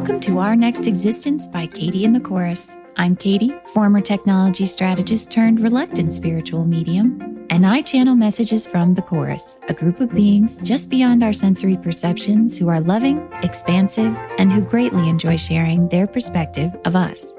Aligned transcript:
Welcome 0.00 0.20
to 0.20 0.38
Our 0.38 0.56
Next 0.56 0.86
Existence 0.86 1.46
by 1.46 1.66
Katie 1.66 2.06
and 2.06 2.16
the 2.16 2.20
Chorus. 2.20 2.74
I'm 2.96 3.14
Katie, 3.14 3.54
former 3.66 4.00
technology 4.00 4.64
strategist 4.64 5.30
turned 5.30 5.60
reluctant 5.60 6.14
spiritual 6.14 6.64
medium, 6.64 7.46
and 7.50 7.66
I 7.66 7.82
channel 7.82 8.16
messages 8.16 8.66
from 8.66 8.94
the 8.94 9.02
Chorus, 9.02 9.58
a 9.68 9.74
group 9.74 10.00
of 10.00 10.14
beings 10.14 10.56
just 10.62 10.88
beyond 10.88 11.22
our 11.22 11.34
sensory 11.34 11.76
perceptions 11.76 12.56
who 12.56 12.70
are 12.70 12.80
loving, 12.80 13.30
expansive, 13.42 14.16
and 14.38 14.50
who 14.50 14.62
greatly 14.62 15.06
enjoy 15.06 15.36
sharing 15.36 15.86
their 15.90 16.06
perspective 16.06 16.74
of 16.86 16.96
us. 16.96 17.34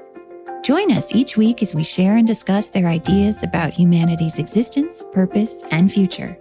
Join 0.62 0.92
us 0.92 1.16
each 1.16 1.36
week 1.36 1.62
as 1.62 1.74
we 1.74 1.82
share 1.82 2.16
and 2.16 2.28
discuss 2.28 2.68
their 2.68 2.86
ideas 2.86 3.42
about 3.42 3.72
humanity's 3.72 4.38
existence, 4.38 5.02
purpose, 5.12 5.64
and 5.72 5.90
future. 5.90 6.38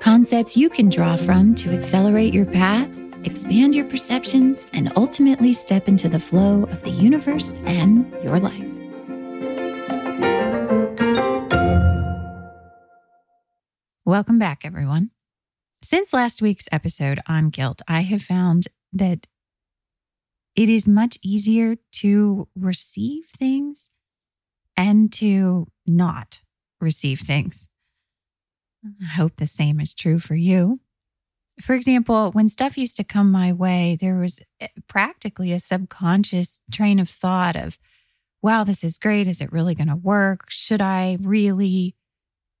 Concepts 0.00 0.56
you 0.56 0.70
can 0.70 0.88
draw 0.88 1.16
from 1.16 1.54
to 1.56 1.70
accelerate 1.74 2.32
your 2.32 2.46
path 2.46 2.88
expand 3.24 3.74
your 3.74 3.84
perceptions, 3.84 4.66
and 4.72 4.92
ultimately 4.96 5.52
step 5.52 5.88
into 5.88 6.08
the 6.08 6.20
flow 6.20 6.64
of 6.64 6.82
the 6.82 6.90
universe 6.90 7.58
and 7.64 8.10
your 8.22 8.38
life. 8.38 8.64
Welcome 14.04 14.38
back, 14.38 14.64
everyone. 14.64 15.10
Since 15.82 16.12
last 16.12 16.42
week's 16.42 16.68
episode 16.72 17.20
on 17.26 17.50
guilt, 17.50 17.80
I 17.86 18.00
have 18.00 18.22
found 18.22 18.68
that 18.92 19.26
it 20.56 20.68
is 20.68 20.88
much 20.88 21.18
easier 21.22 21.76
to 21.92 22.48
receive 22.54 23.26
things 23.26 23.90
and 24.76 25.12
to 25.14 25.68
not 25.86 26.40
receive 26.80 27.20
things. 27.20 27.68
I 28.84 29.06
hope 29.06 29.36
the 29.36 29.46
same 29.46 29.78
is 29.78 29.94
true 29.94 30.18
for 30.18 30.34
you 30.34 30.80
for 31.60 31.74
example, 31.74 32.30
when 32.32 32.48
stuff 32.48 32.78
used 32.78 32.96
to 32.96 33.04
come 33.04 33.30
my 33.30 33.52
way, 33.52 33.96
there 34.00 34.18
was 34.18 34.40
eh, 34.60 34.68
practically 34.88 35.52
a 35.52 35.60
subconscious 35.60 36.60
train 36.70 36.98
of 36.98 37.08
thought 37.08 37.56
of, 37.56 37.78
wow, 38.42 38.64
this 38.64 38.82
is 38.82 38.98
great. 38.98 39.26
Is 39.26 39.40
it 39.40 39.52
really 39.52 39.74
going 39.74 39.88
to 39.88 39.96
work? 39.96 40.50
Should 40.50 40.80
I 40.80 41.18
really? 41.20 41.94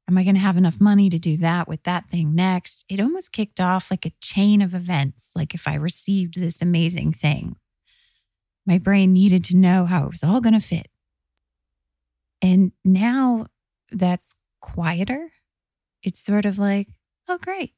Am 0.08 0.18
I 0.18 0.24
going 0.24 0.34
to 0.34 0.40
have 0.40 0.56
enough 0.56 0.80
money 0.80 1.08
to 1.08 1.20
do 1.20 1.36
that 1.36 1.68
with 1.68 1.84
that 1.84 2.08
thing 2.08 2.34
next? 2.34 2.84
It 2.88 2.98
almost 2.98 3.32
kicked 3.32 3.60
off 3.60 3.92
like 3.92 4.04
a 4.04 4.12
chain 4.20 4.60
of 4.60 4.74
events. 4.74 5.30
Like 5.36 5.54
if 5.54 5.68
I 5.68 5.74
received 5.74 6.34
this 6.34 6.60
amazing 6.60 7.12
thing, 7.12 7.56
my 8.66 8.78
brain 8.78 9.12
needed 9.12 9.44
to 9.44 9.56
know 9.56 9.84
how 9.84 10.04
it 10.04 10.10
was 10.10 10.24
all 10.24 10.40
going 10.40 10.54
to 10.54 10.66
fit. 10.66 10.88
And 12.42 12.72
now 12.84 13.46
that's 13.92 14.34
quieter. 14.60 15.30
It's 16.02 16.18
sort 16.18 16.44
of 16.44 16.58
like, 16.58 16.88
oh, 17.28 17.38
great 17.38 17.74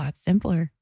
lot 0.00 0.16
simpler. 0.16 0.72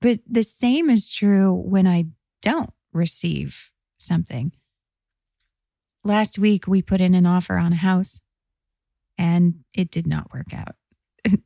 But 0.00 0.20
the 0.28 0.42
same 0.42 0.90
is 0.90 1.10
true 1.10 1.52
when 1.52 1.86
I 1.86 2.06
don't 2.42 2.72
receive 2.92 3.70
something. 3.98 4.52
Last 6.04 6.38
week, 6.38 6.66
we 6.66 6.82
put 6.82 7.00
in 7.00 7.14
an 7.14 7.26
offer 7.26 7.56
on 7.56 7.72
a 7.72 7.76
house 7.76 8.20
and 9.16 9.64
it 9.74 9.90
did 9.90 10.06
not 10.06 10.32
work 10.32 10.54
out. 10.54 10.76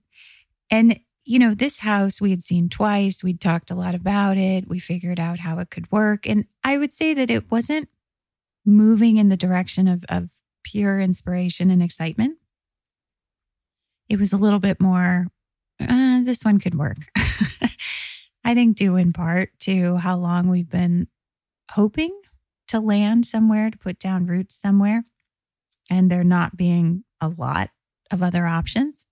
and, 0.71 1.01
you 1.25 1.39
know, 1.39 1.55
this 1.55 1.79
house 1.79 2.21
we 2.21 2.31
had 2.31 2.43
seen 2.43 2.69
twice. 2.69 3.25
We'd 3.25 3.41
talked 3.41 3.71
a 3.71 3.75
lot 3.75 3.95
about 3.95 4.37
it. 4.37 4.69
We 4.69 4.79
figured 4.79 5.19
out 5.19 5.39
how 5.39 5.59
it 5.59 5.71
could 5.71 5.91
work. 5.91 6.29
And 6.29 6.45
I 6.63 6.77
would 6.77 6.93
say 6.93 7.15
that 7.15 7.31
it 7.31 7.51
wasn't 7.51 7.89
moving 8.67 9.17
in 9.17 9.31
the 9.31 9.37
direction 9.37 9.89
of, 9.89 10.05
of 10.09 10.29
pure 10.63 11.01
inspiration 11.01 11.71
and 11.71 11.83
excitement 11.83 12.39
it 14.13 14.19
was 14.19 14.33
a 14.35 14.37
little 14.37 14.59
bit 14.59 14.79
more, 14.79 15.27
uh, 15.81 16.12
this 16.25 16.45
one 16.45 16.59
could 16.59 16.75
work. 16.75 16.99
I 18.45 18.55
think, 18.55 18.77
due 18.77 18.97
in 18.97 19.13
part 19.13 19.51
to 19.61 19.97
how 19.97 20.17
long 20.17 20.49
we've 20.49 20.71
been 20.71 21.09
hoping 21.73 22.19
to 22.69 22.81
land 22.81 23.25
somewhere, 23.27 23.71
to 23.71 23.79
put 23.79 23.99
down 23.99 24.27
roots 24.27 24.55
somewhere, 24.55 25.05
and 25.91 26.11
there 26.11 26.25
not 26.25 26.57
being 26.57 27.05
a 27.21 27.29
lot 27.29 27.71
of 28.11 28.23
other 28.23 28.47
options. 28.47 29.07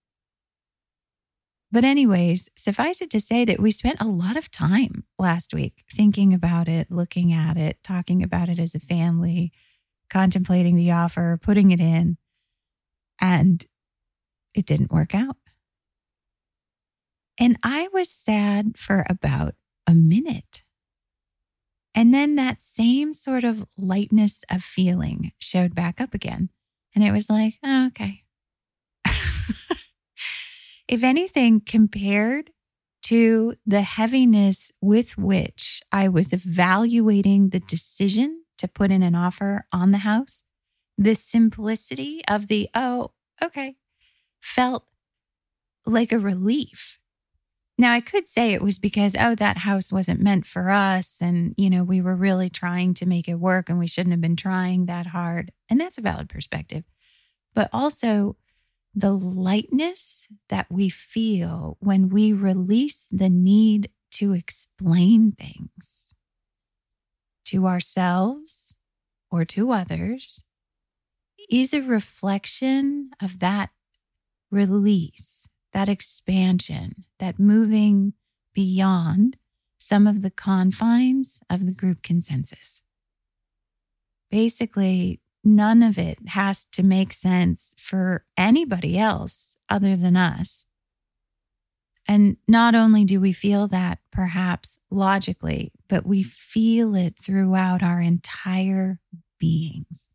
But, 1.72 1.84
anyways, 1.84 2.50
suffice 2.56 3.00
it 3.00 3.10
to 3.10 3.20
say 3.20 3.44
that 3.44 3.60
we 3.60 3.70
spent 3.70 4.00
a 4.00 4.06
lot 4.06 4.36
of 4.36 4.50
time 4.50 5.04
last 5.18 5.54
week 5.54 5.84
thinking 5.92 6.34
about 6.34 6.68
it, 6.68 6.90
looking 6.90 7.32
at 7.32 7.56
it, 7.56 7.78
talking 7.84 8.24
about 8.24 8.48
it 8.48 8.58
as 8.58 8.74
a 8.74 8.80
family, 8.80 9.52
contemplating 10.08 10.74
the 10.74 10.90
offer, 10.90 11.38
putting 11.40 11.70
it 11.70 11.78
in. 11.78 12.16
And 13.20 13.64
it 14.52 14.66
didn't 14.66 14.90
work 14.90 15.14
out. 15.14 15.36
And 17.40 17.58
I 17.62 17.88
was 17.94 18.10
sad 18.10 18.76
for 18.76 19.06
about 19.08 19.54
a 19.86 19.94
minute. 19.94 20.62
And 21.94 22.12
then 22.12 22.36
that 22.36 22.60
same 22.60 23.14
sort 23.14 23.44
of 23.44 23.66
lightness 23.78 24.44
of 24.50 24.62
feeling 24.62 25.32
showed 25.38 25.74
back 25.74 26.00
up 26.00 26.12
again. 26.14 26.50
And 26.94 27.02
it 27.02 27.12
was 27.12 27.30
like, 27.30 27.58
oh, 27.64 27.86
okay. 27.86 28.24
if 30.86 31.02
anything, 31.02 31.62
compared 31.64 32.50
to 33.04 33.54
the 33.66 33.80
heaviness 33.80 34.70
with 34.82 35.16
which 35.16 35.82
I 35.90 36.08
was 36.08 36.34
evaluating 36.34 37.48
the 37.48 37.60
decision 37.60 38.44
to 38.58 38.68
put 38.68 38.90
in 38.90 39.02
an 39.02 39.14
offer 39.14 39.64
on 39.72 39.90
the 39.90 39.98
house, 39.98 40.44
the 40.98 41.14
simplicity 41.14 42.22
of 42.28 42.48
the, 42.48 42.68
oh, 42.74 43.12
okay, 43.42 43.76
felt 44.42 44.84
like 45.86 46.12
a 46.12 46.18
relief. 46.18 46.99
Now, 47.80 47.94
I 47.94 48.02
could 48.02 48.28
say 48.28 48.52
it 48.52 48.60
was 48.60 48.78
because, 48.78 49.16
oh, 49.18 49.34
that 49.36 49.56
house 49.56 49.90
wasn't 49.90 50.20
meant 50.20 50.44
for 50.44 50.68
us. 50.68 51.22
And, 51.22 51.54
you 51.56 51.70
know, 51.70 51.82
we 51.82 52.02
were 52.02 52.14
really 52.14 52.50
trying 52.50 52.92
to 52.92 53.06
make 53.06 53.26
it 53.26 53.36
work 53.36 53.70
and 53.70 53.78
we 53.78 53.86
shouldn't 53.86 54.12
have 54.12 54.20
been 54.20 54.36
trying 54.36 54.84
that 54.84 55.06
hard. 55.06 55.50
And 55.70 55.80
that's 55.80 55.96
a 55.96 56.02
valid 56.02 56.28
perspective. 56.28 56.84
But 57.54 57.70
also, 57.72 58.36
the 58.94 59.14
lightness 59.14 60.28
that 60.50 60.66
we 60.68 60.90
feel 60.90 61.78
when 61.80 62.10
we 62.10 62.34
release 62.34 63.08
the 63.10 63.30
need 63.30 63.88
to 64.10 64.34
explain 64.34 65.32
things 65.32 66.14
to 67.46 67.66
ourselves 67.66 68.74
or 69.30 69.46
to 69.46 69.72
others 69.72 70.44
is 71.48 71.72
a 71.72 71.80
reflection 71.80 73.12
of 73.22 73.38
that 73.38 73.70
release, 74.50 75.48
that 75.72 75.88
expansion, 75.88 77.04
that 77.18 77.38
moving 77.38 78.14
beyond 78.54 79.36
some 79.78 80.06
of 80.06 80.22
the 80.22 80.30
confines 80.30 81.40
of 81.48 81.66
the 81.66 81.72
group 81.72 82.02
consensus. 82.02 82.82
Basically, 84.30 85.20
none 85.42 85.82
of 85.82 85.98
it 85.98 86.18
has 86.28 86.66
to 86.66 86.82
make 86.82 87.12
sense 87.12 87.74
for 87.78 88.24
anybody 88.36 88.98
else 88.98 89.56
other 89.68 89.96
than 89.96 90.16
us. 90.16 90.66
And 92.06 92.36
not 92.48 92.74
only 92.74 93.04
do 93.04 93.20
we 93.20 93.32
feel 93.32 93.68
that 93.68 94.00
perhaps 94.10 94.78
logically, 94.90 95.72
but 95.88 96.04
we 96.04 96.22
feel 96.22 96.94
it 96.94 97.14
throughout 97.22 97.82
our 97.82 98.00
entire 98.00 99.00
beings. 99.38 100.08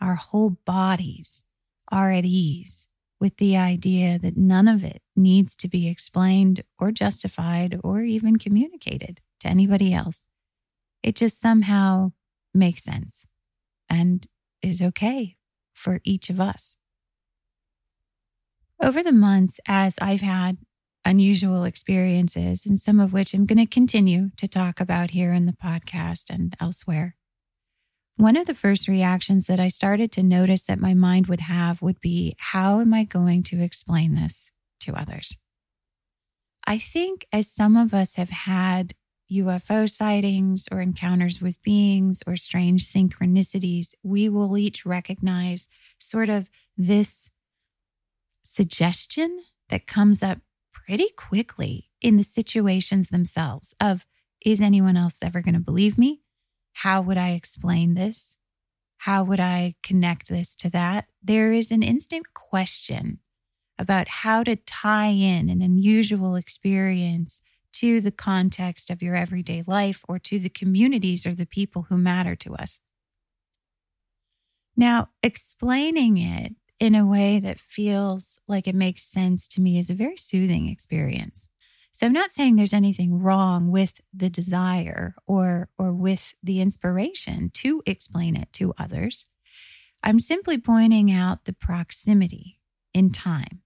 Our 0.00 0.14
whole 0.14 0.50
bodies 0.64 1.42
are 1.90 2.10
at 2.10 2.24
ease 2.24 2.88
with 3.24 3.38
the 3.38 3.56
idea 3.56 4.18
that 4.18 4.36
none 4.36 4.68
of 4.68 4.84
it 4.84 5.00
needs 5.16 5.56
to 5.56 5.66
be 5.66 5.88
explained 5.88 6.62
or 6.78 6.92
justified 6.92 7.80
or 7.82 8.02
even 8.02 8.36
communicated 8.36 9.22
to 9.40 9.48
anybody 9.48 9.94
else. 9.94 10.26
It 11.02 11.16
just 11.16 11.40
somehow 11.40 12.12
makes 12.52 12.82
sense 12.82 13.26
and 13.88 14.26
is 14.60 14.82
okay 14.82 15.38
for 15.72 16.02
each 16.04 16.28
of 16.28 16.38
us. 16.38 16.76
Over 18.82 19.02
the 19.02 19.10
months, 19.10 19.58
as 19.66 19.98
I've 20.02 20.20
had 20.20 20.58
unusual 21.06 21.64
experiences, 21.64 22.66
and 22.66 22.78
some 22.78 23.00
of 23.00 23.14
which 23.14 23.32
I'm 23.32 23.46
going 23.46 23.56
to 23.56 23.64
continue 23.64 24.32
to 24.36 24.46
talk 24.46 24.80
about 24.80 25.12
here 25.12 25.32
in 25.32 25.46
the 25.46 25.54
podcast 25.54 26.28
and 26.28 26.54
elsewhere, 26.60 27.16
one 28.16 28.36
of 28.36 28.46
the 28.46 28.54
first 28.54 28.86
reactions 28.86 29.46
that 29.46 29.58
I 29.58 29.68
started 29.68 30.12
to 30.12 30.22
notice 30.22 30.62
that 30.62 30.78
my 30.78 30.94
mind 30.94 31.26
would 31.26 31.40
have 31.40 31.82
would 31.82 32.00
be 32.00 32.34
how 32.38 32.80
am 32.80 32.94
I 32.94 33.04
going 33.04 33.42
to 33.44 33.62
explain 33.62 34.14
this 34.14 34.52
to 34.80 34.94
others? 34.94 35.36
I 36.66 36.78
think 36.78 37.26
as 37.32 37.50
some 37.50 37.76
of 37.76 37.92
us 37.92 38.14
have 38.14 38.30
had 38.30 38.94
UFO 39.32 39.90
sightings 39.90 40.68
or 40.70 40.80
encounters 40.80 41.40
with 41.40 41.62
beings 41.62 42.22
or 42.26 42.36
strange 42.36 42.88
synchronicities, 42.88 43.94
we 44.02 44.28
will 44.28 44.56
each 44.56 44.86
recognize 44.86 45.68
sort 45.98 46.28
of 46.28 46.50
this 46.76 47.30
suggestion 48.42 49.42
that 49.70 49.86
comes 49.86 50.22
up 50.22 50.38
pretty 50.72 51.08
quickly 51.16 51.90
in 52.00 52.16
the 52.16 52.22
situations 52.22 53.08
themselves 53.08 53.74
of 53.80 54.06
is 54.44 54.60
anyone 54.60 54.96
else 54.96 55.18
ever 55.22 55.40
going 55.40 55.54
to 55.54 55.60
believe 55.60 55.96
me? 55.96 56.23
How 56.74 57.00
would 57.00 57.16
I 57.16 57.30
explain 57.30 57.94
this? 57.94 58.36
How 58.98 59.24
would 59.24 59.40
I 59.40 59.74
connect 59.82 60.28
this 60.28 60.54
to 60.56 60.70
that? 60.70 61.06
There 61.22 61.52
is 61.52 61.70
an 61.70 61.82
instant 61.82 62.34
question 62.34 63.20
about 63.78 64.08
how 64.08 64.42
to 64.44 64.56
tie 64.56 65.08
in 65.08 65.48
an 65.48 65.62
unusual 65.62 66.36
experience 66.36 67.40
to 67.74 68.00
the 68.00 68.12
context 68.12 68.90
of 68.90 69.02
your 69.02 69.16
everyday 69.16 69.62
life 69.66 70.04
or 70.08 70.18
to 70.20 70.38
the 70.38 70.48
communities 70.48 71.26
or 71.26 71.34
the 71.34 71.46
people 71.46 71.86
who 71.88 71.98
matter 71.98 72.36
to 72.36 72.54
us. 72.54 72.80
Now, 74.76 75.10
explaining 75.22 76.18
it 76.18 76.54
in 76.80 76.94
a 76.94 77.06
way 77.06 77.38
that 77.40 77.60
feels 77.60 78.40
like 78.48 78.66
it 78.66 78.74
makes 78.74 79.02
sense 79.02 79.48
to 79.48 79.60
me 79.60 79.78
is 79.78 79.90
a 79.90 79.94
very 79.94 80.16
soothing 80.16 80.68
experience. 80.68 81.48
So 81.94 82.06
I'm 82.06 82.12
not 82.12 82.32
saying 82.32 82.56
there's 82.56 82.72
anything 82.72 83.20
wrong 83.22 83.70
with 83.70 84.00
the 84.12 84.28
desire 84.28 85.14
or 85.28 85.68
or 85.78 85.92
with 85.92 86.34
the 86.42 86.60
inspiration 86.60 87.50
to 87.54 87.84
explain 87.86 88.34
it 88.34 88.52
to 88.54 88.74
others. 88.76 89.26
I'm 90.02 90.18
simply 90.18 90.58
pointing 90.58 91.12
out 91.12 91.44
the 91.44 91.52
proximity 91.52 92.58
in 92.92 93.12
time 93.12 93.62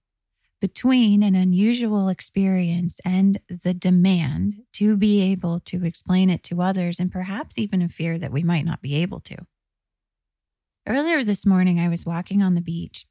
between 0.61 1.23
an 1.23 1.33
unusual 1.33 2.07
experience 2.07 3.01
and 3.03 3.41
the 3.49 3.73
demand 3.73 4.61
to 4.73 4.95
be 4.95 5.23
able 5.23 5.59
to 5.61 5.83
explain 5.83 6.29
it 6.29 6.43
to 6.43 6.61
others 6.61 6.99
and 6.99 7.11
perhaps 7.11 7.57
even 7.57 7.81
a 7.81 7.89
fear 7.89 8.19
that 8.19 8.31
we 8.31 8.43
might 8.43 8.63
not 8.63 8.79
be 8.79 8.97
able 8.97 9.21
to. 9.21 9.37
Earlier 10.87 11.23
this 11.23 11.47
morning, 11.47 11.79
I 11.79 11.89
was 11.89 12.05
walking 12.05 12.43
on 12.43 12.53
the 12.53 12.61
beach 12.61 13.07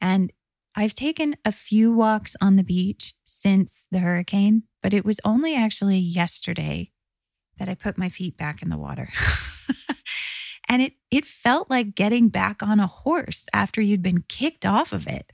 and 0.00 0.32
I've 0.74 0.94
taken 0.94 1.36
a 1.44 1.52
few 1.52 1.92
walks 1.92 2.36
on 2.40 2.56
the 2.56 2.64
beach 2.64 3.14
since 3.24 3.86
the 3.90 3.98
hurricane, 3.98 4.64
but 4.82 4.94
it 4.94 5.04
was 5.04 5.20
only 5.24 5.56
actually 5.56 5.98
yesterday 5.98 6.90
that 7.58 7.68
I 7.68 7.74
put 7.74 7.98
my 7.98 8.08
feet 8.08 8.36
back 8.36 8.62
in 8.62 8.68
the 8.68 8.76
water. 8.76 9.08
and 10.68 10.82
it 10.82 10.94
it 11.10 11.24
felt 11.24 11.68
like 11.70 11.94
getting 11.94 12.28
back 12.28 12.62
on 12.62 12.80
a 12.80 12.86
horse 12.86 13.46
after 13.52 13.80
you'd 13.80 14.02
been 14.02 14.24
kicked 14.28 14.64
off 14.64 14.92
of 14.92 15.06
it. 15.06 15.30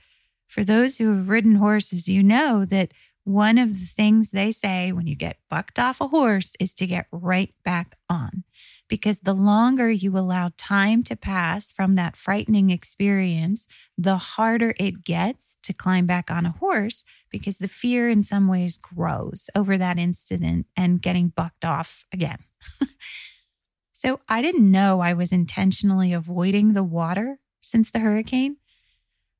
For 0.47 0.63
those 0.63 0.97
who 0.97 1.15
have 1.15 1.29
ridden 1.29 1.55
horses, 1.55 2.07
you 2.07 2.23
know 2.23 2.65
that 2.65 2.91
one 3.23 3.57
of 3.57 3.79
the 3.79 3.85
things 3.85 4.31
they 4.31 4.51
say 4.51 4.91
when 4.91 5.07
you 5.07 5.15
get 5.15 5.39
bucked 5.49 5.79
off 5.79 5.99
a 5.99 6.07
horse 6.07 6.53
is 6.59 6.73
to 6.75 6.87
get 6.87 7.07
right 7.11 7.53
back 7.63 7.97
on 8.09 8.43
because 8.87 9.19
the 9.21 9.33
longer 9.33 9.89
you 9.89 10.17
allow 10.17 10.51
time 10.57 11.03
to 11.03 11.15
pass 11.15 11.71
from 11.71 11.95
that 11.95 12.15
frightening 12.15 12.69
experience, 12.69 13.67
the 13.97 14.17
harder 14.17 14.73
it 14.79 15.03
gets 15.03 15.57
to 15.63 15.73
climb 15.73 16.05
back 16.05 16.29
on 16.29 16.45
a 16.45 16.51
horse 16.51 17.03
because 17.29 17.57
the 17.57 17.67
fear 17.67 18.09
in 18.09 18.21
some 18.21 18.47
ways 18.47 18.77
grows 18.77 19.49
over 19.55 19.77
that 19.77 19.97
incident 19.97 20.67
and 20.75 21.01
getting 21.01 21.29
bucked 21.29 21.65
off 21.65 22.05
again. 22.13 22.39
so 23.91 24.19
I 24.27 24.41
didn't 24.41 24.69
know 24.69 24.99
I 24.99 25.13
was 25.13 25.31
intentionally 25.31 26.13
avoiding 26.13 26.73
the 26.73 26.83
water 26.83 27.39
since 27.61 27.89
the 27.89 27.99
hurricane 27.99 28.57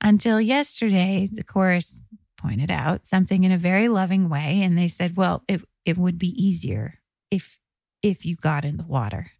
until 0.02 0.42
yesterday. 0.42 1.30
The 1.32 1.44
chorus 1.44 2.02
pointed 2.38 2.72
out 2.72 3.06
something 3.06 3.44
in 3.44 3.52
a 3.52 3.58
very 3.58 3.88
loving 3.88 4.30
way 4.30 4.62
and 4.62 4.78
they 4.78 4.88
said, 4.88 5.16
"Well, 5.16 5.44
it 5.48 5.62
it 5.86 5.98
would 5.98 6.18
be 6.18 6.30
easier 6.30 7.00
if 7.30 7.58
if 8.02 8.26
you 8.26 8.36
got 8.36 8.66
in 8.66 8.78
the 8.78 8.84
water. 8.84 9.32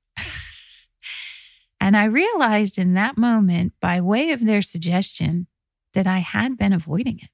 And 1.86 1.96
I 1.96 2.06
realized 2.06 2.80
in 2.80 2.96
that 2.96 3.16
moment, 3.16 3.74
by 3.80 4.02
way 4.02 4.32
of 4.32 4.44
their 4.44 4.64
suggestion, 4.64 5.46
that 5.94 6.08
I 6.08 6.18
had 6.18 6.58
been 6.58 6.74
avoiding 6.74 7.20
it. 7.20 7.30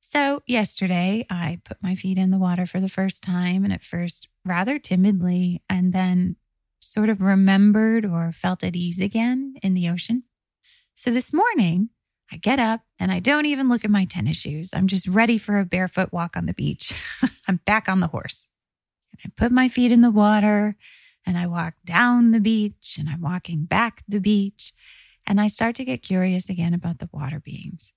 So, 0.00 0.42
yesterday, 0.48 1.24
I 1.30 1.60
put 1.64 1.80
my 1.80 1.94
feet 1.94 2.18
in 2.18 2.32
the 2.32 2.40
water 2.40 2.66
for 2.66 2.80
the 2.80 2.88
first 2.88 3.22
time, 3.22 3.62
and 3.62 3.72
at 3.72 3.84
first, 3.84 4.28
rather 4.44 4.80
timidly, 4.80 5.62
and 5.70 5.92
then 5.92 6.34
sort 6.80 7.08
of 7.08 7.22
remembered 7.22 8.04
or 8.04 8.32
felt 8.32 8.64
at 8.64 8.74
ease 8.74 8.98
again 8.98 9.54
in 9.62 9.74
the 9.74 9.88
ocean. 9.88 10.24
So, 10.96 11.12
this 11.12 11.32
morning, 11.32 11.90
I 12.32 12.36
get 12.36 12.58
up 12.58 12.80
and 12.98 13.12
I 13.12 13.20
don't 13.20 13.46
even 13.46 13.68
look 13.68 13.84
at 13.84 13.92
my 13.92 14.06
tennis 14.06 14.38
shoes. 14.38 14.70
I'm 14.74 14.88
just 14.88 15.06
ready 15.06 15.38
for 15.38 15.60
a 15.60 15.64
barefoot 15.64 16.12
walk 16.12 16.36
on 16.36 16.46
the 16.46 16.52
beach. 16.52 16.92
I'm 17.46 17.60
back 17.64 17.88
on 17.88 18.00
the 18.00 18.08
horse. 18.08 18.48
And 19.12 19.20
I 19.24 19.40
put 19.40 19.52
my 19.52 19.68
feet 19.68 19.92
in 19.92 20.00
the 20.00 20.10
water 20.10 20.76
and 21.26 21.36
I 21.36 21.46
walk 21.46 21.74
down 21.84 22.30
the 22.30 22.40
beach 22.40 22.96
and 22.98 23.08
I'm 23.08 23.20
walking 23.20 23.64
back 23.64 24.02
the 24.08 24.20
beach. 24.20 24.72
And 25.26 25.40
I 25.40 25.48
start 25.48 25.74
to 25.76 25.84
get 25.84 26.02
curious 26.02 26.48
again 26.48 26.72
about 26.72 27.00
the 27.00 27.08
water 27.12 27.40
beings. 27.40 27.92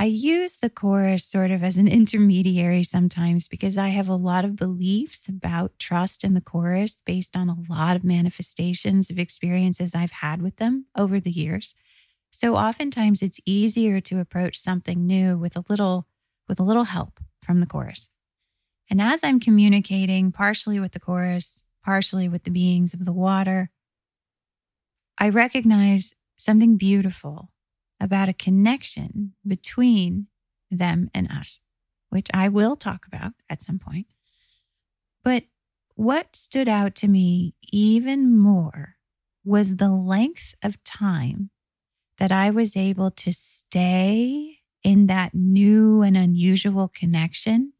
I 0.00 0.04
use 0.04 0.56
the 0.56 0.70
chorus 0.70 1.24
sort 1.24 1.50
of 1.50 1.64
as 1.64 1.76
an 1.76 1.88
intermediary 1.88 2.84
sometimes 2.84 3.48
because 3.48 3.76
I 3.76 3.88
have 3.88 4.08
a 4.08 4.14
lot 4.14 4.44
of 4.44 4.54
beliefs 4.54 5.28
about 5.28 5.78
trust 5.78 6.22
in 6.22 6.34
the 6.34 6.40
chorus 6.40 7.02
based 7.04 7.36
on 7.36 7.48
a 7.48 7.56
lot 7.68 7.96
of 7.96 8.04
manifestations 8.04 9.10
of 9.10 9.18
experiences 9.18 9.94
I've 9.94 10.12
had 10.12 10.40
with 10.40 10.56
them 10.56 10.86
over 10.96 11.18
the 11.18 11.32
years. 11.32 11.74
So 12.30 12.54
oftentimes 12.54 13.22
it's 13.22 13.40
easier 13.44 14.00
to 14.02 14.20
approach 14.20 14.58
something 14.60 15.06
new 15.06 15.36
with 15.36 15.56
a 15.56 15.64
little 15.68 16.06
with 16.48 16.60
a 16.60 16.64
little 16.64 16.84
help 16.84 17.20
from 17.42 17.60
the 17.60 17.66
chorus. 17.66 18.08
And 18.88 19.02
as 19.02 19.24
I'm 19.24 19.40
communicating, 19.40 20.32
partially 20.32 20.78
with 20.80 20.92
the 20.92 21.00
chorus, 21.00 21.64
partially 21.88 22.28
with 22.28 22.44
the 22.44 22.50
beings 22.50 22.92
of 22.92 23.06
the 23.06 23.14
water, 23.14 23.70
I 25.16 25.30
recognize 25.30 26.14
something 26.36 26.76
beautiful 26.76 27.50
about 27.98 28.28
a 28.28 28.34
connection 28.34 29.32
between 29.46 30.26
them 30.70 31.08
and 31.14 31.32
us, 31.32 31.60
which 32.10 32.26
I 32.34 32.50
will 32.50 32.76
talk 32.76 33.06
about 33.06 33.32
at 33.48 33.62
some 33.62 33.78
point. 33.78 34.06
But 35.24 35.44
what 35.94 36.36
stood 36.36 36.68
out 36.68 36.94
to 36.96 37.08
me 37.08 37.54
even 37.72 38.36
more 38.36 38.96
was 39.42 39.76
the 39.76 39.88
length 39.88 40.54
of 40.62 40.84
time 40.84 41.48
that 42.18 42.30
I 42.30 42.50
was 42.50 42.76
able 42.76 43.10
to 43.12 43.32
stay 43.32 44.58
in 44.84 45.06
that 45.06 45.34
new 45.34 46.02
and 46.02 46.18
unusual 46.18 46.88
connection 46.88 47.72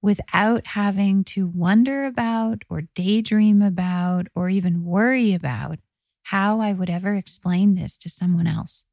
without 0.00 0.68
having 0.68 1.24
to 1.24 1.46
wonder 1.46 2.06
about 2.06 2.62
or 2.68 2.82
daydream 2.94 3.62
about 3.62 4.28
or 4.34 4.48
even 4.48 4.84
worry 4.84 5.34
about 5.34 5.78
how 6.24 6.60
I 6.60 6.72
would 6.72 6.90
ever 6.90 7.14
explain 7.14 7.74
this 7.74 7.98
to 7.98 8.08
someone 8.08 8.46
else. 8.46 8.84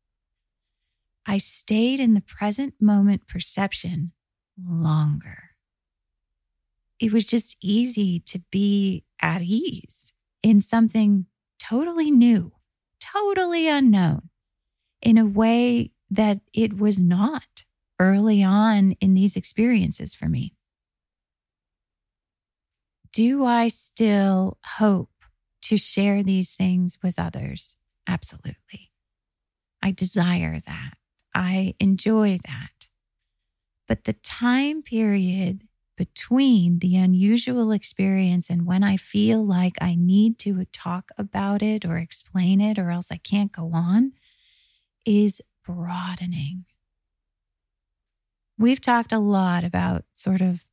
I 1.26 1.38
stayed 1.38 2.00
in 2.00 2.14
the 2.14 2.22
present 2.22 2.76
moment 2.80 3.28
perception 3.28 4.14
longer. 4.64 5.52
It 7.00 7.12
was 7.12 7.26
just 7.26 7.58
easy 7.62 8.20
to 8.22 8.40
be 8.52 9.04
at 9.22 9.42
ease 9.42 10.14
in 10.42 10.62
something 10.62 11.26
totally 11.60 12.10
new, 12.10 12.54
totally 13.00 13.68
unknown, 13.68 14.30
in 15.02 15.18
a 15.18 15.26
way 15.26 15.92
that 16.10 16.40
it 16.54 16.78
was 16.78 17.04
not 17.04 17.66
early 18.00 18.44
on 18.44 18.92
in 18.94 19.14
these 19.14 19.36
experiences 19.36 20.16
for 20.16 20.28
me 20.28 20.55
do 23.16 23.46
I 23.46 23.70
still 23.70 24.58
hope 24.66 25.10
to 25.64 25.78
share 25.78 26.22
these 26.22 26.54
things 26.54 27.00
with 27.02 27.18
others? 27.18 27.78
Absolutely. 28.06 28.92
I 29.82 29.92
desire 29.92 30.60
that. 30.60 30.96
I 31.34 31.76
enjoy 31.80 32.40
that. 32.46 32.90
But 33.88 34.04
the 34.04 34.14
time 34.14 34.82
period 34.84 35.68
between 35.98 36.80
the 36.80 36.98
unusual 36.98 37.72
experience 37.72 38.50
and 38.50 38.66
when 38.66 38.84
I 38.84 38.98
feel 38.98 39.46
like 39.46 39.76
I 39.80 39.96
need 39.96 40.38
to 40.40 40.66
talk 40.74 41.12
about 41.18 41.64
it 41.64 41.86
or 41.86 41.98
explain 41.98 42.60
it 42.60 42.78
or 42.78 42.90
else 42.90 43.12
I 43.12 43.18
can't 43.18 43.52
go 43.52 43.72
on 43.74 44.14
is 45.06 45.42
broadening. 45.66 46.66
We've 48.58 48.82
talked 48.82 49.12
a 49.12 49.20
lot 49.20 49.64
about 49.64 50.06
sort 50.14 50.42
of 50.42 50.65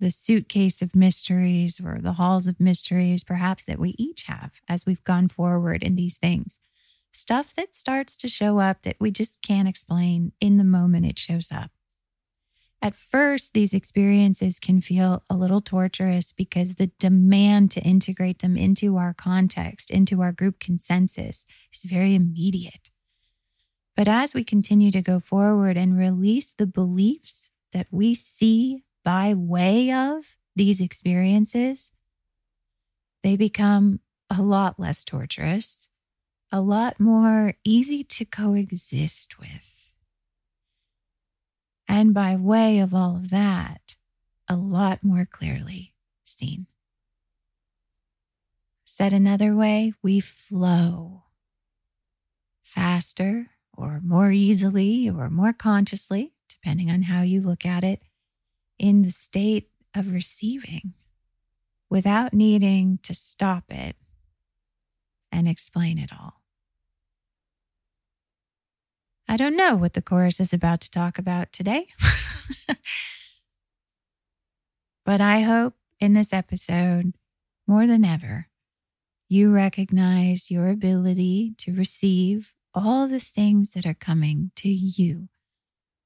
the 0.00 0.10
suitcase 0.10 0.82
of 0.82 0.96
mysteries 0.96 1.80
or 1.84 1.98
the 2.00 2.14
halls 2.14 2.48
of 2.48 2.58
mysteries, 2.58 3.22
perhaps 3.22 3.64
that 3.64 3.78
we 3.78 3.94
each 3.98 4.24
have 4.24 4.60
as 4.68 4.86
we've 4.86 5.04
gone 5.04 5.28
forward 5.28 5.82
in 5.82 5.94
these 5.94 6.18
things. 6.18 6.58
Stuff 7.12 7.54
that 7.54 7.74
starts 7.74 8.16
to 8.16 8.28
show 8.28 8.58
up 8.58 8.82
that 8.82 8.96
we 8.98 9.10
just 9.10 9.42
can't 9.42 9.68
explain 9.68 10.32
in 10.40 10.56
the 10.56 10.64
moment 10.64 11.06
it 11.06 11.18
shows 11.18 11.52
up. 11.52 11.70
At 12.82 12.94
first, 12.94 13.52
these 13.52 13.74
experiences 13.74 14.58
can 14.58 14.80
feel 14.80 15.22
a 15.28 15.36
little 15.36 15.60
torturous 15.60 16.32
because 16.32 16.74
the 16.74 16.90
demand 16.98 17.70
to 17.72 17.82
integrate 17.82 18.38
them 18.38 18.56
into 18.56 18.96
our 18.96 19.12
context, 19.12 19.90
into 19.90 20.22
our 20.22 20.32
group 20.32 20.58
consensus, 20.58 21.46
is 21.74 21.84
very 21.84 22.14
immediate. 22.14 22.90
But 23.96 24.08
as 24.08 24.32
we 24.32 24.44
continue 24.44 24.90
to 24.92 25.02
go 25.02 25.20
forward 25.20 25.76
and 25.76 25.98
release 25.98 26.52
the 26.52 26.66
beliefs 26.66 27.50
that 27.74 27.86
we 27.90 28.14
see 28.14 28.84
by 29.04 29.34
way 29.34 29.92
of 29.92 30.24
these 30.56 30.80
experiences, 30.80 31.92
they 33.22 33.36
become 33.36 34.00
a 34.28 34.42
lot 34.42 34.78
less 34.78 35.04
torturous, 35.04 35.88
a 36.52 36.60
lot 36.60 37.00
more 37.00 37.54
easy 37.64 38.04
to 38.04 38.24
coexist 38.24 39.38
with. 39.38 39.92
And 41.88 42.14
by 42.14 42.36
way 42.36 42.78
of 42.78 42.94
all 42.94 43.16
of 43.16 43.30
that, 43.30 43.96
a 44.48 44.56
lot 44.56 45.02
more 45.02 45.24
clearly 45.24 45.94
seen. 46.24 46.66
Said 48.84 49.12
another 49.12 49.56
way, 49.56 49.92
we 50.02 50.20
flow 50.20 51.24
faster 52.62 53.48
or 53.76 54.00
more 54.04 54.30
easily 54.30 55.08
or 55.08 55.30
more 55.30 55.52
consciously, 55.52 56.32
depending 56.48 56.90
on 56.90 57.02
how 57.02 57.22
you 57.22 57.40
look 57.40 57.64
at 57.64 57.82
it, 57.82 58.02
in 58.80 59.02
the 59.02 59.10
state 59.10 59.68
of 59.94 60.10
receiving 60.10 60.94
without 61.90 62.32
needing 62.32 62.98
to 63.02 63.14
stop 63.14 63.64
it 63.68 63.94
and 65.30 65.46
explain 65.46 65.98
it 65.98 66.10
all. 66.18 66.40
I 69.28 69.36
don't 69.36 69.56
know 69.56 69.76
what 69.76 69.92
the 69.92 70.00
Chorus 70.00 70.40
is 70.40 70.54
about 70.54 70.80
to 70.80 70.90
talk 70.90 71.18
about 71.18 71.52
today, 71.52 71.88
but 75.04 75.20
I 75.20 75.40
hope 75.40 75.74
in 76.00 76.14
this 76.14 76.32
episode, 76.32 77.12
more 77.66 77.86
than 77.86 78.04
ever, 78.04 78.48
you 79.28 79.52
recognize 79.52 80.50
your 80.50 80.68
ability 80.68 81.52
to 81.58 81.74
receive 81.74 82.54
all 82.72 83.06
the 83.06 83.20
things 83.20 83.72
that 83.72 83.84
are 83.84 83.94
coming 83.94 84.52
to 84.56 84.70
you, 84.70 85.28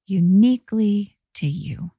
uniquely 0.05 1.17
to 1.35 1.47
you. 1.47 1.91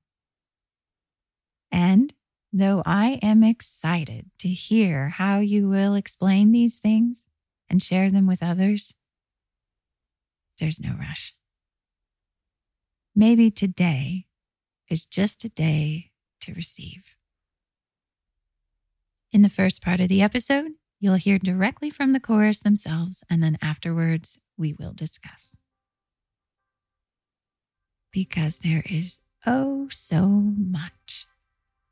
And 1.76 2.14
though 2.54 2.82
I 2.86 3.18
am 3.20 3.44
excited 3.44 4.30
to 4.38 4.48
hear 4.48 5.10
how 5.10 5.40
you 5.40 5.68
will 5.68 5.94
explain 5.94 6.50
these 6.50 6.78
things 6.78 7.22
and 7.68 7.82
share 7.82 8.10
them 8.10 8.26
with 8.26 8.42
others, 8.42 8.94
there's 10.58 10.80
no 10.80 10.94
rush. 10.98 11.34
Maybe 13.14 13.50
today 13.50 14.24
is 14.88 15.04
just 15.04 15.44
a 15.44 15.50
day 15.50 16.12
to 16.40 16.54
receive. 16.54 17.14
In 19.30 19.42
the 19.42 19.50
first 19.50 19.84
part 19.84 20.00
of 20.00 20.08
the 20.08 20.22
episode, 20.22 20.72
you'll 20.98 21.16
hear 21.16 21.38
directly 21.38 21.90
from 21.90 22.14
the 22.14 22.20
Chorus 22.20 22.60
themselves, 22.60 23.22
and 23.28 23.42
then 23.42 23.58
afterwards, 23.60 24.38
we 24.56 24.72
will 24.72 24.94
discuss. 24.94 25.58
Because 28.10 28.60
there 28.60 28.84
is 28.88 29.20
oh 29.44 29.88
so 29.90 30.26
much 30.26 31.26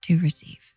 to 0.05 0.19
receive. 0.19 0.74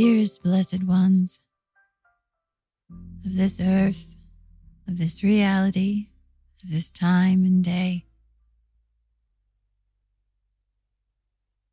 Dearest 0.00 0.42
blessed 0.42 0.82
ones 0.84 1.40
of 2.90 3.36
this 3.36 3.60
earth, 3.60 4.16
of 4.88 4.96
this 4.96 5.22
reality, 5.22 6.06
of 6.64 6.70
this 6.70 6.90
time 6.90 7.44
and 7.44 7.62
day, 7.62 8.06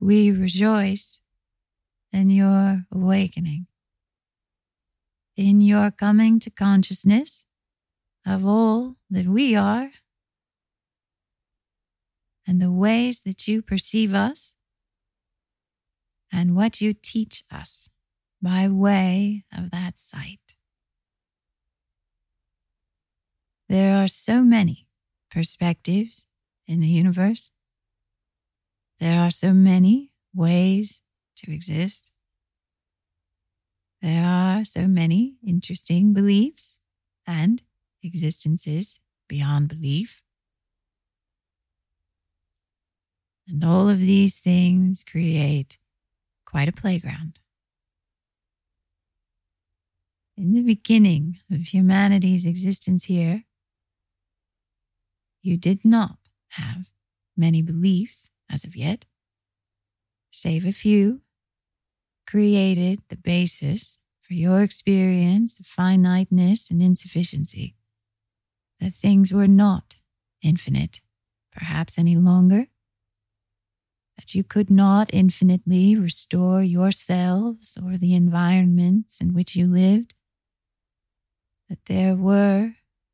we 0.02 0.30
rejoice 0.30 1.22
in 2.12 2.30
your 2.30 2.86
awakening, 2.92 3.68
in 5.38 5.62
your 5.62 5.90
coming 5.90 6.38
to 6.42 6.50
consciousness 6.50 7.46
of 8.26 8.46
all 8.46 8.98
that 9.10 9.28
we 9.28 9.56
are 9.56 9.92
and 12.46 12.62
the 12.62 12.74
ways 12.74 13.22
that 13.22 13.48
you 13.48 13.62
perceive 13.62 14.14
us 14.14 14.54
and 16.30 16.58
what 16.58 16.82
you 16.82 16.94
teach 16.94 17.46
us 17.50 17.90
by 18.42 18.68
way 18.70 19.44
of 19.56 19.72
that 19.72 19.98
sight. 19.98 20.40
There 23.70 23.96
are 23.96 24.08
so 24.08 24.44
many 24.44 24.88
perspectives 25.30 26.28
in 26.68 26.80
the 26.80 26.88
universe. 26.88 27.52
There 29.00 29.20
are 29.20 29.32
so 29.32 29.54
many 29.54 30.12
ways 30.34 31.02
to 31.38 31.52
exist. 31.52 32.12
There 34.02 34.24
are 34.24 34.64
so 34.64 34.88
many 34.88 35.38
interesting 35.46 36.14
beliefs 36.14 36.80
and 37.26 37.62
existences 38.04 39.00
beyond 39.28 39.68
belief. 39.68 40.22
And 43.48 43.64
all 43.64 43.90
of 43.90 44.00
these 44.00 44.40
things 44.40 45.04
create 45.04 45.78
quite 46.46 46.68
a 46.68 46.74
playground 46.74 47.40
in 50.38 50.54
the 50.54 50.62
beginning 50.62 51.40
of 51.52 51.74
humanity's 51.74 52.46
existence 52.46 53.06
here, 53.06 53.44
you 55.42 55.58
did 55.58 55.84
not 55.84 56.18
have 56.50 56.90
many 57.36 57.62
beliefs 57.62 58.30
as 58.50 58.64
of 58.64 58.76
yet, 58.76 59.06
save 60.30 60.66
a 60.66 60.72
few, 60.72 61.22
created 62.28 63.02
the 63.10 63.16
basis 63.16 64.00
for 64.22 64.34
your 64.34 64.62
experience 64.62 65.60
of 65.60 65.66
finiteness 65.66 66.70
and 66.70 66.84
insufficiency, 66.84 67.76
that 68.80 68.94
things 68.94 69.34
were 69.34 69.48
not 69.48 69.96
infinite, 70.44 71.02
perhaps 71.52 71.98
any 71.98 72.16
longer, 72.16 72.68
that 74.18 74.36
you 74.36 74.44
could 74.44 74.70
not 74.70 75.10
infinitely 75.14 75.96
restore 75.96 76.62
yourselves 76.62 77.78
or 77.84 77.98
the 77.98 78.14
environments 78.14 79.22
in 79.22 79.34
which 79.34 79.56
you 79.56 79.66
lived, 79.66 80.14
that 81.70 81.86
there 81.86 82.16
were 82.16 82.74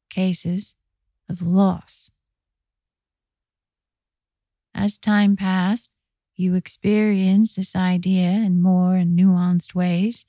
cases 0.10 0.75
of 1.29 1.41
loss. 1.41 2.12
As 4.74 4.98
time 4.98 5.36
passed, 5.36 5.93
you 6.36 6.55
experienced 6.55 7.55
this 7.55 7.75
idea 7.75 8.29
in 8.29 8.62
more 8.62 8.95
nuanced 8.95 9.75
ways, 9.75 10.25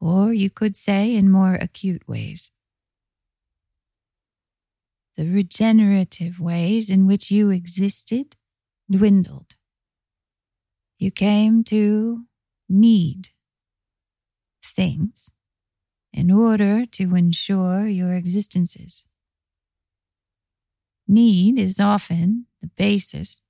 or 0.00 0.32
you 0.32 0.50
could 0.50 0.76
say 0.76 1.14
in 1.14 1.30
more 1.30 1.54
acute 1.54 2.06
ways. 2.08 2.50
The 5.16 5.26
regenerative 5.26 6.40
ways 6.40 6.90
in 6.90 7.06
which 7.06 7.30
you 7.30 7.50
existed 7.50 8.36
dwindled. 8.90 9.56
You 10.98 11.10
came 11.10 11.64
to 11.64 12.24
need 12.68 13.30
things 14.64 15.30
in 16.18 16.32
order 16.32 16.84
to 16.84 17.14
ensure 17.14 17.86
your 17.86 18.12
existences. 18.12 19.06
Need 21.06 21.60
is 21.60 21.78
often 21.78 22.46
the 22.60 22.66
basis 22.76 23.40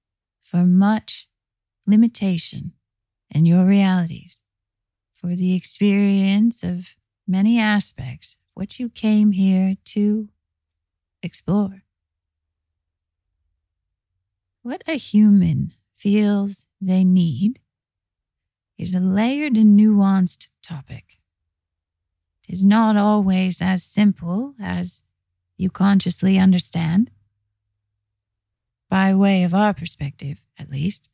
for 0.42 0.64
much 0.66 1.28
limitation 1.86 2.74
in 3.30 3.46
your 3.46 3.64
realities, 3.64 4.42
for 5.14 5.34
the 5.34 5.54
experience 5.54 6.62
of 6.62 6.94
many 7.26 7.58
aspects 7.58 8.34
of 8.34 8.40
what 8.52 8.78
you 8.78 8.90
came 8.90 9.32
here 9.32 9.76
to 9.84 10.28
explore. 11.22 11.84
What 14.60 14.82
a 14.86 14.98
human 14.98 15.72
feels 15.94 16.66
they 16.82 17.02
need 17.02 17.60
is 18.76 18.94
a 18.94 19.00
layered 19.00 19.56
and 19.56 19.80
nuanced 19.80 20.48
topic 20.62 21.17
is 22.48 22.64
not 22.64 22.96
always 22.96 23.60
as 23.60 23.84
simple 23.84 24.54
as 24.58 25.02
you 25.56 25.68
consciously 25.68 26.38
understand. 26.38 27.10
By 28.88 29.14
way 29.14 29.42
of 29.42 29.54
our 29.54 29.74
perspective, 29.74 30.44
at 30.58 30.70
least, 30.70 31.10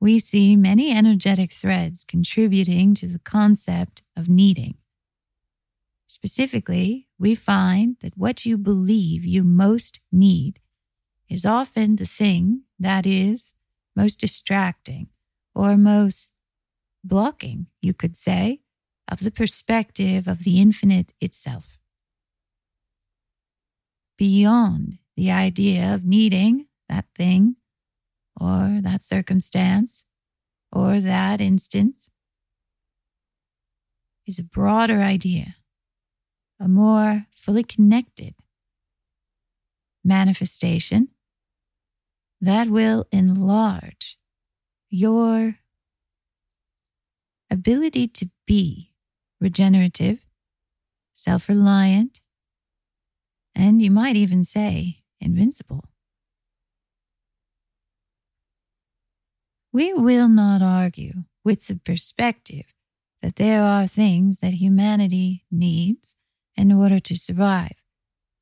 we 0.00 0.18
see 0.18 0.56
many 0.56 0.90
energetic 0.90 1.52
threads 1.52 2.02
contributing 2.02 2.94
to 2.94 3.06
the 3.06 3.18
concept 3.18 4.02
of 4.16 4.28
needing. 4.28 4.76
Specifically, 6.06 7.08
we 7.18 7.34
find 7.34 7.96
that 8.02 8.16
what 8.16 8.44
you 8.44 8.58
believe 8.58 9.24
you 9.24 9.44
most 9.44 10.00
need 10.10 10.60
is 11.28 11.46
often 11.46 11.96
the 11.96 12.06
thing 12.06 12.62
that 12.78 13.06
is 13.06 13.54
most 13.94 14.18
distracting 14.18 15.08
or 15.54 15.76
most 15.76 16.32
blocking, 17.04 17.66
you 17.80 17.94
could 17.94 18.16
say, 18.16 18.61
of 19.12 19.20
the 19.20 19.30
perspective 19.30 20.26
of 20.26 20.42
the 20.42 20.58
infinite 20.58 21.12
itself. 21.20 21.78
Beyond 24.16 24.98
the 25.16 25.30
idea 25.30 25.94
of 25.94 26.02
needing 26.02 26.66
that 26.88 27.04
thing 27.14 27.56
or 28.40 28.80
that 28.80 29.02
circumstance 29.02 30.06
or 30.72 30.98
that 31.00 31.42
instance 31.42 32.08
is 34.26 34.38
a 34.38 34.44
broader 34.44 35.02
idea, 35.02 35.56
a 36.58 36.66
more 36.66 37.26
fully 37.34 37.64
connected, 37.64 38.34
manifestation 40.02 41.08
that 42.40 42.68
will 42.68 43.04
enlarge 43.12 44.16
your 44.88 45.56
ability 47.50 48.08
to 48.08 48.30
be 48.46 48.91
regenerative, 49.42 50.20
self 51.12 51.48
reliant, 51.48 52.20
and 53.54 53.82
you 53.82 53.90
might 53.90 54.16
even 54.16 54.44
say 54.44 55.02
invincible. 55.20 55.84
We 59.72 59.92
will 59.92 60.28
not 60.28 60.62
argue 60.62 61.24
with 61.44 61.66
the 61.66 61.76
perspective 61.76 62.66
that 63.20 63.36
there 63.36 63.62
are 63.62 63.86
things 63.86 64.38
that 64.38 64.54
humanity 64.54 65.44
needs 65.50 66.14
in 66.56 66.70
order 66.70 67.00
to 67.00 67.18
survive, 67.18 67.76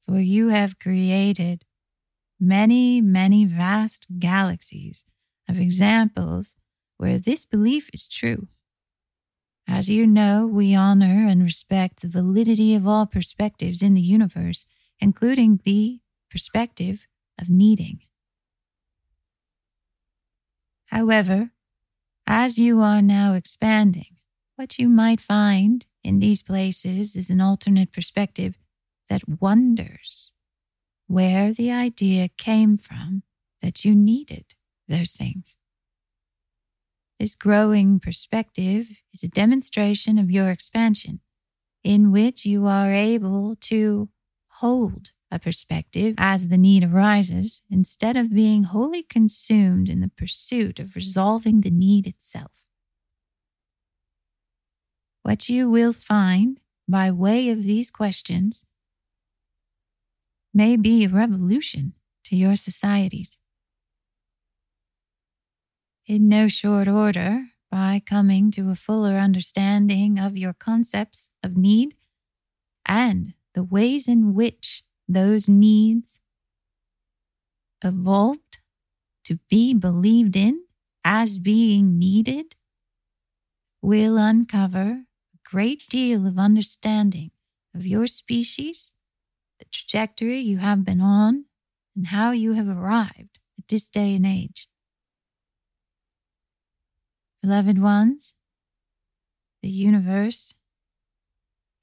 for 0.07 0.19
you 0.19 0.49
have 0.49 0.78
created 0.78 1.64
many, 2.38 3.00
many 3.00 3.45
vast 3.47 4.19
galaxies 4.19 5.04
of 5.49 5.59
examples 5.59 6.57
where 6.97 7.19
this 7.19 7.45
belief 7.45 7.88
is 7.92 8.07
true. 8.09 8.49
As 9.73 9.89
you 9.89 10.05
know, 10.05 10.49
we 10.49 10.75
honor 10.75 11.29
and 11.29 11.45
respect 11.45 12.00
the 12.00 12.09
validity 12.09 12.75
of 12.75 12.89
all 12.89 13.07
perspectives 13.07 13.83
in 13.83 13.95
the 13.95 14.00
universe, 14.00 14.67
including 14.99 15.61
the 15.65 16.00
perspective 16.29 17.07
of 17.41 17.49
needing. 17.49 18.00
However, 20.87 21.53
as 22.27 22.59
you 22.59 22.81
are 22.81 23.00
now 23.00 23.35
expanding, 23.35 24.17
what 24.57 24.77
you 24.81 24.89
might 24.89 25.21
find 25.21 25.87
in 26.03 26.19
these 26.19 26.43
places 26.43 27.15
is 27.15 27.31
an 27.31 27.41
alternate 27.41 27.93
perspective 27.93 28.59
that 29.09 29.41
wonders 29.41 30.35
where 31.07 31.53
the 31.53 31.71
idea 31.71 32.29
came 32.37 32.77
from 32.77 33.23
that 33.62 33.85
you 33.85 33.95
needed 33.95 34.57
those 34.89 35.12
things. 35.12 35.57
This 37.21 37.35
growing 37.35 38.00
perspective 38.00 38.89
is 39.12 39.23
a 39.23 39.29
demonstration 39.29 40.19
of 40.19 40.31
your 40.31 40.49
expansion 40.49 41.21
in 41.85 42.12
which 42.12 42.47
you 42.47 42.67
are 42.67 42.91
able 42.91 43.57
to 43.57 44.09
hold 44.61 45.11
a 45.31 45.39
perspective 45.39 46.15
as 46.17 46.49
the 46.49 46.57
need 46.57 46.83
arises 46.83 47.61
instead 47.69 48.17
of 48.17 48.35
being 48.35 48.62
wholly 48.62 49.03
consumed 49.03 49.91
in 49.91 50.00
the 50.00 50.09
pursuit 50.17 50.81
of 50.81 50.97
resolving 50.97 51.61
the 51.61 51.71
need 51.71 52.07
itself. 52.07 52.53
What 55.23 55.50
you 55.50 55.69
will 55.69 55.93
find 55.93 56.59
by 56.89 57.11
way 57.11 57.50
of 57.50 57.65
these 57.65 57.91
questions 57.91 58.65
may 60.55 60.79
be 60.79 61.05
a 61.05 61.11
revolution 61.11 61.93
to 62.25 62.35
your 62.35 62.57
societies. 62.57 63.39
In 66.07 66.28
no 66.28 66.49
short 66.49 66.88
order, 66.88 67.47
by 67.71 68.02
coming 68.04 68.50
to 68.52 68.71
a 68.71 68.75
fuller 68.75 69.16
understanding 69.16 70.19
of 70.19 70.37
your 70.37 70.52
concepts 70.52 71.30
of 71.42 71.57
need 71.57 71.95
and 72.85 73.35
the 73.54 73.62
ways 73.62 74.09
in 74.09 74.35
which 74.35 74.83
those 75.09 75.49
needs 75.49 76.21
evolved 77.83 78.59
to 79.25 79.38
be 79.49 79.73
believed 79.73 80.37
in 80.37 80.64
as 81.04 81.38
being 81.38 81.99
needed 81.99 82.57
will 83.80 84.16
uncover 84.16 85.04
a 85.35 85.49
great 85.49 85.87
deal 85.88 86.26
of 86.26 86.38
understanding 86.38 87.30
of 87.75 87.87
your 87.87 88.07
species, 88.07 88.92
the 89.59 89.64
trajectory 89.66 90.40
you 90.40 90.59
have 90.59 90.85
been 90.85 91.00
on, 91.00 91.47
and 91.95 92.08
how 92.08 92.32
you 92.32 92.54
have 92.54 92.69
arrived 92.69 93.39
at 93.58 93.69
this 93.69 93.89
day 93.89 94.15
and 94.17 94.26
age. 94.26 94.69
Beloved 97.43 97.81
ones, 97.81 98.35
the 99.63 99.71
universe 99.71 100.55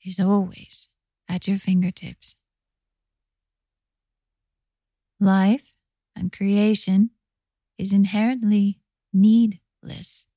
is 0.06 0.20
always 0.20 0.89
at 1.28 1.48
your 1.48 1.58
fingertips. 1.58 2.36
Life 5.20 5.74
and 6.15 6.32
creation 6.32 7.10
is 7.78 7.91
inherently 7.91 8.80
needless, 9.12 10.28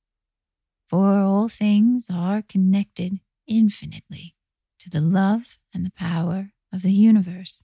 for 0.87 1.19
all 1.19 1.47
things 1.47 2.07
are 2.11 2.41
connected 2.41 3.19
infinitely 3.47 4.35
to 4.79 4.89
the 4.89 5.01
love 5.01 5.59
and 5.73 5.85
the 5.85 5.91
power 5.91 6.51
of 6.73 6.81
the 6.81 6.91
universe. 6.93 7.63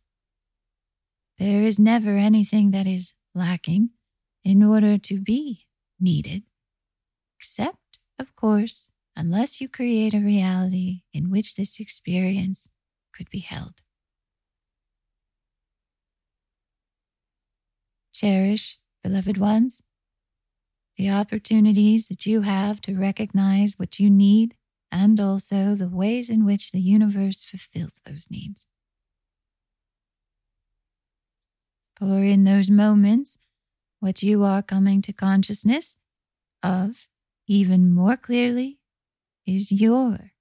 There 1.40 1.64
is 1.64 1.80
never 1.80 2.18
anything 2.18 2.72
that 2.72 2.88
is 2.88 3.16
lacking 3.34 3.90
in 4.44 4.64
order 4.64 4.98
to 4.98 5.20
be 5.20 5.66
needed, 6.00 6.44
except, 7.38 8.00
of 8.20 8.36
course, 8.36 8.90
unless 9.16 9.62
you 9.62 9.68
create 9.70 10.14
a 10.14 10.20
reality 10.20 11.02
in 11.14 11.30
which 11.30 11.56
this 11.56 11.80
experience 11.80 12.68
could 13.14 13.30
be 13.30 13.40
held. 13.40 13.82
Cherish, 18.14 18.78
beloved 19.04 19.38
ones, 19.38 19.84
the 20.98 21.10
opportunities 21.10 22.08
that 22.08 22.26
you 22.26 22.42
have 22.42 22.82
to 22.82 22.96
recognize 22.96 23.78
what 23.78 24.00
you 24.00 24.10
need 24.10 24.56
and 24.92 25.20
also 25.20 25.76
the 25.76 25.90
ways 25.90 26.30
in 26.30 26.44
which 26.44 26.72
the 26.72 26.82
universe 26.82 27.44
fulfills 27.44 28.02
those 28.06 28.32
needs. 28.32 28.66
For 31.98 32.24
in 32.24 32.44
those 32.44 32.70
moments, 32.70 33.38
what 34.00 34.24
you 34.24 34.44
are 34.44 34.62
coming 34.62 35.02
to 35.04 35.14
consciousness 35.14 35.98
of 36.64 37.08
even 37.48 37.90
more 37.92 38.18
clearly 38.18 38.80
is 39.46 39.72
your 39.72 40.32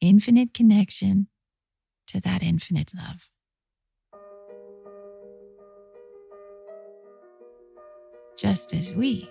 infinite 0.00 0.54
connection 0.54 1.28
to 2.06 2.20
that 2.20 2.42
infinite 2.42 2.92
love. 2.94 3.30
just 8.40 8.72
as 8.72 8.90
we 8.94 9.30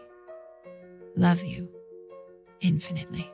love 1.16 1.44
you 1.44 1.68
infinitely. 2.62 3.28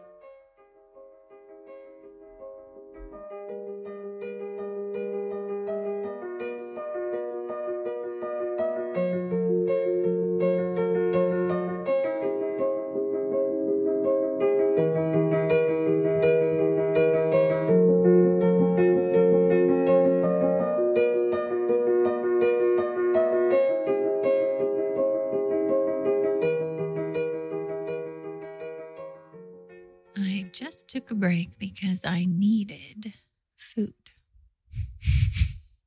Took 30.60 31.12
a 31.12 31.16
break 31.16 31.60
because 31.60 32.06
I 32.06 32.26
needed 32.26 33.14
food. 33.58 33.94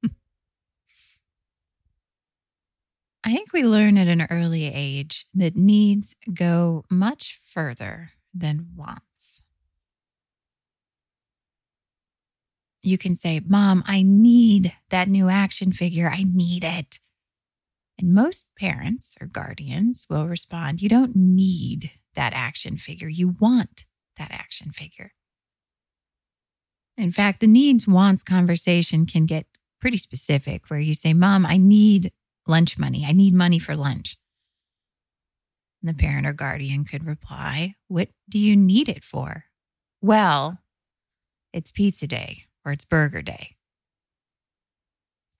I 3.25 3.33
think 3.33 3.55
we 3.55 3.63
learn 3.65 3.97
at 3.97 4.09
an 4.09 4.27
early 4.31 4.67
age 4.67 5.25
that 5.35 5.57
needs 5.57 6.15
go 6.35 6.85
much 6.91 7.41
further 7.43 8.11
than 8.35 8.69
wants. 8.77 9.43
You 12.83 12.99
can 12.99 13.15
say, 13.15 13.41
Mom, 13.47 13.83
I 13.87 14.03
need 14.03 14.75
that 14.91 15.09
new 15.09 15.31
action 15.31 15.73
figure. 15.73 16.11
I 16.11 16.25
need 16.25 16.63
it. 16.65 17.01
And 17.99 18.13
most 18.15 18.47
parents 18.59 19.17
or 19.21 19.27
guardians 19.27 20.07
will 20.11 20.29
respond, 20.29 20.83
You 20.83 20.91
don't 20.91 21.17
need 21.17 21.91
that 22.15 22.35
action 22.35 22.77
figure. 22.77 23.09
You 23.09 23.35
want 23.41 23.87
that 24.19 24.31
action 24.31 24.71
figure. 24.71 25.13
In 26.97 27.13
fact, 27.13 27.41
the 27.41 27.47
needs 27.47 27.87
wants 27.87 28.23
conversation 28.23 29.07
can 29.07 29.25
get 29.25 29.47
pretty 29.81 29.97
specific 29.97 30.69
where 30.69 30.81
you 30.81 30.95
say, 30.95 31.15
Mom, 31.15 31.47
I 31.47 31.57
need 31.57 32.13
lunch 32.47 32.79
money. 32.79 33.05
I 33.07 33.13
need 33.13 33.35
money 33.35 33.59
for 33.59 33.77
lunch. 33.77 34.17
And 35.81 35.89
the 35.89 35.95
parent 35.95 36.27
or 36.27 36.33
guardian 36.33 36.85
could 36.85 37.07
reply, 37.07 37.77
What 37.87 38.09
do 38.29 38.39
you 38.39 38.57
need 38.57 38.89
it 38.89 39.05
for? 39.05 39.45
Well, 40.03 40.59
it's 41.53 41.71
pizza 41.71 42.07
day 42.07 42.45
or 42.65 42.73
it's 42.73 42.85
burger 42.85 43.23
day. 43.23 43.57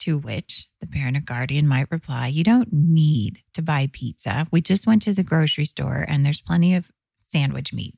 To 0.01 0.17
which 0.17 0.69
the 0.81 0.87
parent 0.87 1.17
or 1.17 1.21
guardian 1.21 1.67
might 1.67 1.91
reply, 1.91 2.29
You 2.29 2.45
don't 2.45 2.73
need 2.73 3.43
to 3.55 3.63
buy 3.63 3.89
pizza. 3.93 4.47
We 4.53 4.61
just 4.61 4.87
went 4.87 5.03
to 5.03 5.13
the 5.13 5.25
grocery 5.25 5.65
store 5.65 6.05
and 6.07 6.25
there's 6.25 6.41
plenty 6.41 6.75
of 6.77 6.93
sandwich 7.15 7.73
meat. 7.73 7.97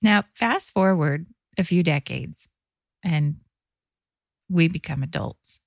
Now, 0.00 0.24
fast 0.34 0.70
forward 0.70 1.26
a 1.58 1.64
few 1.64 1.82
decades, 1.82 2.48
and 3.02 3.36
we 4.48 4.68
become 4.68 5.02
adults. 5.02 5.60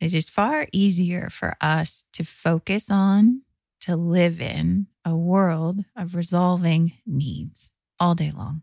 It 0.00 0.14
is 0.14 0.28
far 0.28 0.66
easier 0.72 1.28
for 1.30 1.54
us 1.60 2.06
to 2.14 2.24
focus 2.24 2.90
on, 2.90 3.42
to 3.80 3.96
live 3.96 4.40
in 4.40 4.86
a 5.04 5.16
world 5.16 5.84
of 5.96 6.14
resolving 6.14 6.94
needs 7.06 7.70
all 8.00 8.14
day 8.14 8.32
long. 8.34 8.62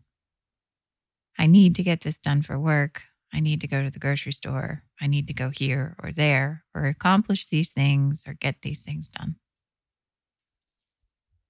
I 1.38 1.46
need 1.46 1.74
to 1.76 1.82
get 1.82 2.02
this 2.02 2.20
done 2.20 2.42
for 2.42 2.58
work. 2.58 3.04
I 3.32 3.40
need 3.40 3.60
to 3.62 3.68
go 3.68 3.82
to 3.82 3.90
the 3.90 3.98
grocery 3.98 4.32
store. 4.32 4.82
I 5.00 5.06
need 5.06 5.28
to 5.28 5.32
go 5.32 5.48
here 5.48 5.96
or 6.02 6.12
there 6.12 6.64
or 6.74 6.86
accomplish 6.86 7.46
these 7.46 7.70
things 7.70 8.24
or 8.26 8.34
get 8.34 8.62
these 8.62 8.82
things 8.82 9.08
done. 9.08 9.36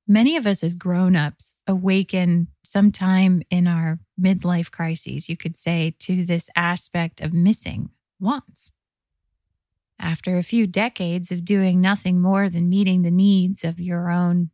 Many 0.06 0.36
of 0.36 0.46
us 0.46 0.62
as 0.62 0.74
grown-ups 0.74 1.56
awaken 1.66 2.48
sometime 2.70 3.42
in 3.50 3.66
our 3.66 3.98
midlife 4.20 4.70
crises, 4.70 5.28
you 5.28 5.37
could 5.37 5.56
say, 5.56 5.92
to 5.98 6.24
this 6.24 6.48
aspect 6.54 7.20
of 7.20 7.33
missing 7.33 7.90
wants. 8.20 8.72
After 9.98 10.38
a 10.38 10.44
few 10.44 10.68
decades 10.68 11.33
of 11.33 11.44
doing 11.44 11.80
nothing 11.80 12.20
more 12.20 12.48
than 12.48 12.68
meeting 12.68 13.02
the 13.02 13.11
needs 13.11 13.64
of 13.64 13.80
your 13.80 14.09
own 14.09 14.50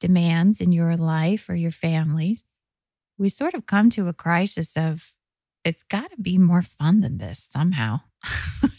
demands 0.00 0.60
in 0.62 0.72
your 0.72 0.96
life 0.96 1.48
or 1.50 1.54
your 1.54 1.70
families, 1.70 2.42
we 3.18 3.28
sort 3.28 3.52
of 3.52 3.66
come 3.66 3.90
to 3.90 4.08
a 4.08 4.14
crisis 4.14 4.78
of 4.78 5.12
it's 5.62 5.82
got 5.82 6.10
to 6.10 6.16
be 6.16 6.38
more 6.38 6.62
fun 6.62 7.02
than 7.02 7.18
this 7.18 7.38
somehow. 7.38 8.00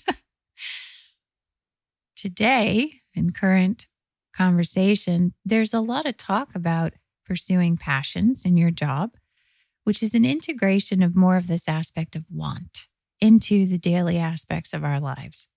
Today, 2.16 3.02
in 3.13 3.34
current 3.34 3.86
conversation, 4.34 5.34
there's 5.46 5.76
a 5.76 5.82
lot 5.82 6.08
of 6.08 6.18
talk 6.18 6.56
about 6.56 6.94
pursuing 7.28 7.78
passions 7.78 8.46
in 8.46 8.58
your 8.58 8.72
job, 8.72 9.12
which 9.84 10.02
is 10.02 10.13
an 10.13 10.26
integration 10.26 11.04
of 11.04 11.16
more 11.16 11.38
of 11.38 11.48
this 11.48 11.68
aspect 11.68 12.16
of 12.16 12.26
want 12.32 12.88
into 13.20 13.66
the 13.66 13.78
daily 13.78 14.18
aspects 14.18 14.74
of 14.74 14.84
our 14.84 15.00
lives. 15.00 15.48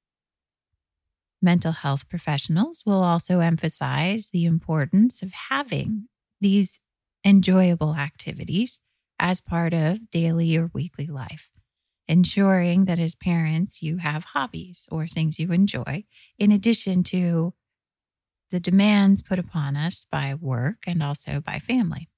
Mental 1.41 1.73
health 1.73 2.09
professionals 2.09 2.83
will 2.85 3.03
also 3.03 3.41
emphasize 3.41 4.29
the 4.33 4.45
importance 4.45 5.23
of 5.23 5.33
having 5.49 6.09
these 6.41 6.81
enjoyable 7.25 7.95
activities 7.95 8.81
as 9.19 9.41
part 9.41 9.73
of 9.73 10.11
daily 10.11 10.57
or 10.57 10.71
weekly 10.75 11.07
life, 11.07 11.51
ensuring 12.09 12.87
that 12.87 12.99
as 12.99 13.15
parents 13.15 13.83
you 13.83 13.99
have 13.99 14.25
hobbies 14.25 14.89
or 14.91 15.07
things 15.07 15.39
you 15.39 15.53
enjoy, 15.53 16.05
in 16.39 16.51
addition 16.51 17.03
to 17.05 17.55
the 18.51 18.61
demands 18.61 19.23
put 19.23 19.39
upon 19.39 19.77
us 19.77 20.07
by 20.11 20.35
work 20.35 20.85
and 20.87 21.03
also 21.03 21.41
by 21.41 21.59
family. 21.59 22.09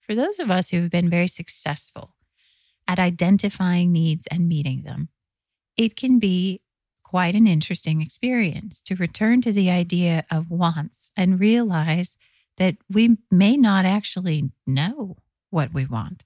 For 0.00 0.14
those 0.14 0.38
of 0.38 0.50
us 0.50 0.70
who 0.70 0.82
have 0.82 0.90
been 0.90 1.08
very 1.08 1.28
successful 1.28 2.14
at 2.86 2.98
identifying 2.98 3.92
needs 3.92 4.26
and 4.26 4.48
meeting 4.48 4.82
them, 4.82 5.08
it 5.76 5.96
can 5.96 6.18
be 6.18 6.60
quite 7.02 7.34
an 7.34 7.46
interesting 7.46 8.02
experience 8.02 8.82
to 8.82 8.96
return 8.96 9.40
to 9.40 9.52
the 9.52 9.70
idea 9.70 10.24
of 10.30 10.50
wants 10.50 11.10
and 11.16 11.40
realize 11.40 12.16
that 12.56 12.76
we 12.90 13.16
may 13.30 13.56
not 13.56 13.84
actually 13.84 14.50
know 14.66 15.16
what 15.50 15.72
we 15.72 15.86
want. 15.86 16.24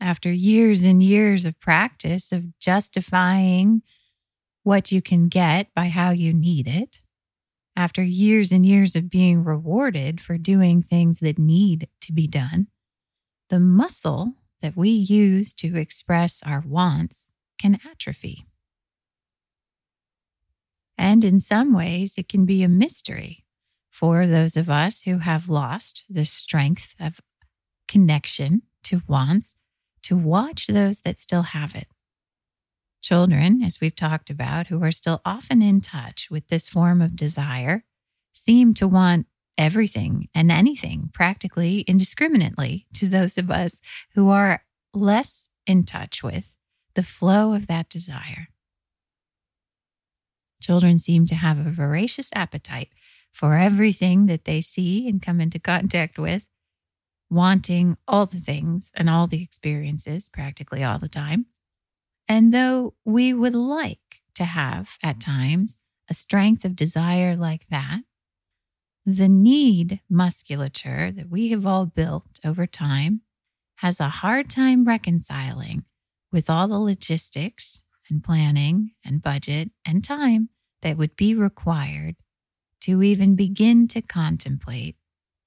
After 0.00 0.30
years 0.30 0.84
and 0.84 1.02
years 1.02 1.44
of 1.44 1.58
practice 1.58 2.32
of 2.32 2.58
justifying 2.60 3.82
what 4.68 4.92
you 4.92 5.00
can 5.00 5.28
get 5.28 5.66
by 5.74 5.86
how 5.86 6.10
you 6.10 6.30
need 6.30 6.68
it, 6.68 7.00
after 7.74 8.02
years 8.02 8.52
and 8.52 8.66
years 8.66 8.94
of 8.94 9.08
being 9.08 9.42
rewarded 9.42 10.20
for 10.20 10.36
doing 10.36 10.82
things 10.82 11.20
that 11.20 11.38
need 11.38 11.88
to 12.02 12.12
be 12.12 12.26
done, 12.26 12.66
the 13.48 13.58
muscle 13.58 14.34
that 14.60 14.76
we 14.76 14.90
use 14.90 15.54
to 15.54 15.74
express 15.78 16.42
our 16.42 16.62
wants 16.66 17.32
can 17.58 17.78
atrophy. 17.90 18.44
And 20.98 21.24
in 21.24 21.40
some 21.40 21.72
ways, 21.72 22.18
it 22.18 22.28
can 22.28 22.44
be 22.44 22.62
a 22.62 22.68
mystery 22.68 23.46
for 23.90 24.26
those 24.26 24.54
of 24.54 24.68
us 24.68 25.04
who 25.04 25.18
have 25.18 25.48
lost 25.48 26.04
the 26.10 26.26
strength 26.26 26.94
of 27.00 27.22
connection 27.86 28.60
to 28.82 29.00
wants 29.08 29.54
to 30.02 30.14
watch 30.14 30.66
those 30.66 31.00
that 31.00 31.18
still 31.18 31.42
have 31.56 31.74
it. 31.74 31.86
Children, 33.02 33.62
as 33.62 33.80
we've 33.80 33.94
talked 33.94 34.28
about, 34.28 34.66
who 34.66 34.82
are 34.82 34.92
still 34.92 35.20
often 35.24 35.62
in 35.62 35.80
touch 35.80 36.28
with 36.30 36.48
this 36.48 36.68
form 36.68 37.00
of 37.00 37.16
desire, 37.16 37.84
seem 38.32 38.74
to 38.74 38.88
want 38.88 39.26
everything 39.56 40.28
and 40.34 40.50
anything 40.50 41.10
practically 41.12 41.80
indiscriminately 41.82 42.86
to 42.94 43.08
those 43.08 43.38
of 43.38 43.50
us 43.50 43.80
who 44.14 44.28
are 44.30 44.64
less 44.94 45.48
in 45.66 45.84
touch 45.84 46.22
with 46.22 46.56
the 46.94 47.02
flow 47.02 47.52
of 47.52 47.66
that 47.66 47.88
desire. 47.88 48.48
Children 50.60 50.98
seem 50.98 51.26
to 51.26 51.34
have 51.34 51.58
a 51.58 51.70
voracious 51.70 52.30
appetite 52.34 52.90
for 53.32 53.56
everything 53.56 54.26
that 54.26 54.44
they 54.44 54.60
see 54.60 55.08
and 55.08 55.22
come 55.22 55.40
into 55.40 55.58
contact 55.58 56.18
with, 56.18 56.48
wanting 57.30 57.96
all 58.08 58.26
the 58.26 58.40
things 58.40 58.90
and 58.96 59.08
all 59.08 59.26
the 59.26 59.42
experiences 59.42 60.28
practically 60.28 60.82
all 60.82 60.98
the 60.98 61.08
time. 61.08 61.46
And 62.28 62.52
though 62.52 62.94
we 63.04 63.32
would 63.32 63.54
like 63.54 64.22
to 64.34 64.44
have 64.44 64.96
at 65.02 65.18
mm-hmm. 65.18 65.30
times 65.30 65.78
a 66.10 66.14
strength 66.14 66.64
of 66.64 66.76
desire 66.76 67.36
like 67.36 67.68
that, 67.70 68.02
the 69.04 69.28
need 69.28 70.00
musculature 70.10 71.10
that 71.10 71.30
we 71.30 71.48
have 71.48 71.64
all 71.64 71.86
built 71.86 72.38
over 72.44 72.66
time 72.66 73.22
has 73.76 74.00
a 74.00 74.08
hard 74.08 74.50
time 74.50 74.84
reconciling 74.84 75.84
with 76.30 76.50
all 76.50 76.68
the 76.68 76.78
logistics 76.78 77.82
and 78.10 78.22
planning 78.22 78.92
and 79.04 79.22
budget 79.22 79.70
and 79.86 80.04
time 80.04 80.50
that 80.82 80.96
would 80.96 81.16
be 81.16 81.34
required 81.34 82.16
to 82.80 83.02
even 83.02 83.34
begin 83.34 83.88
to 83.88 84.02
contemplate 84.02 84.96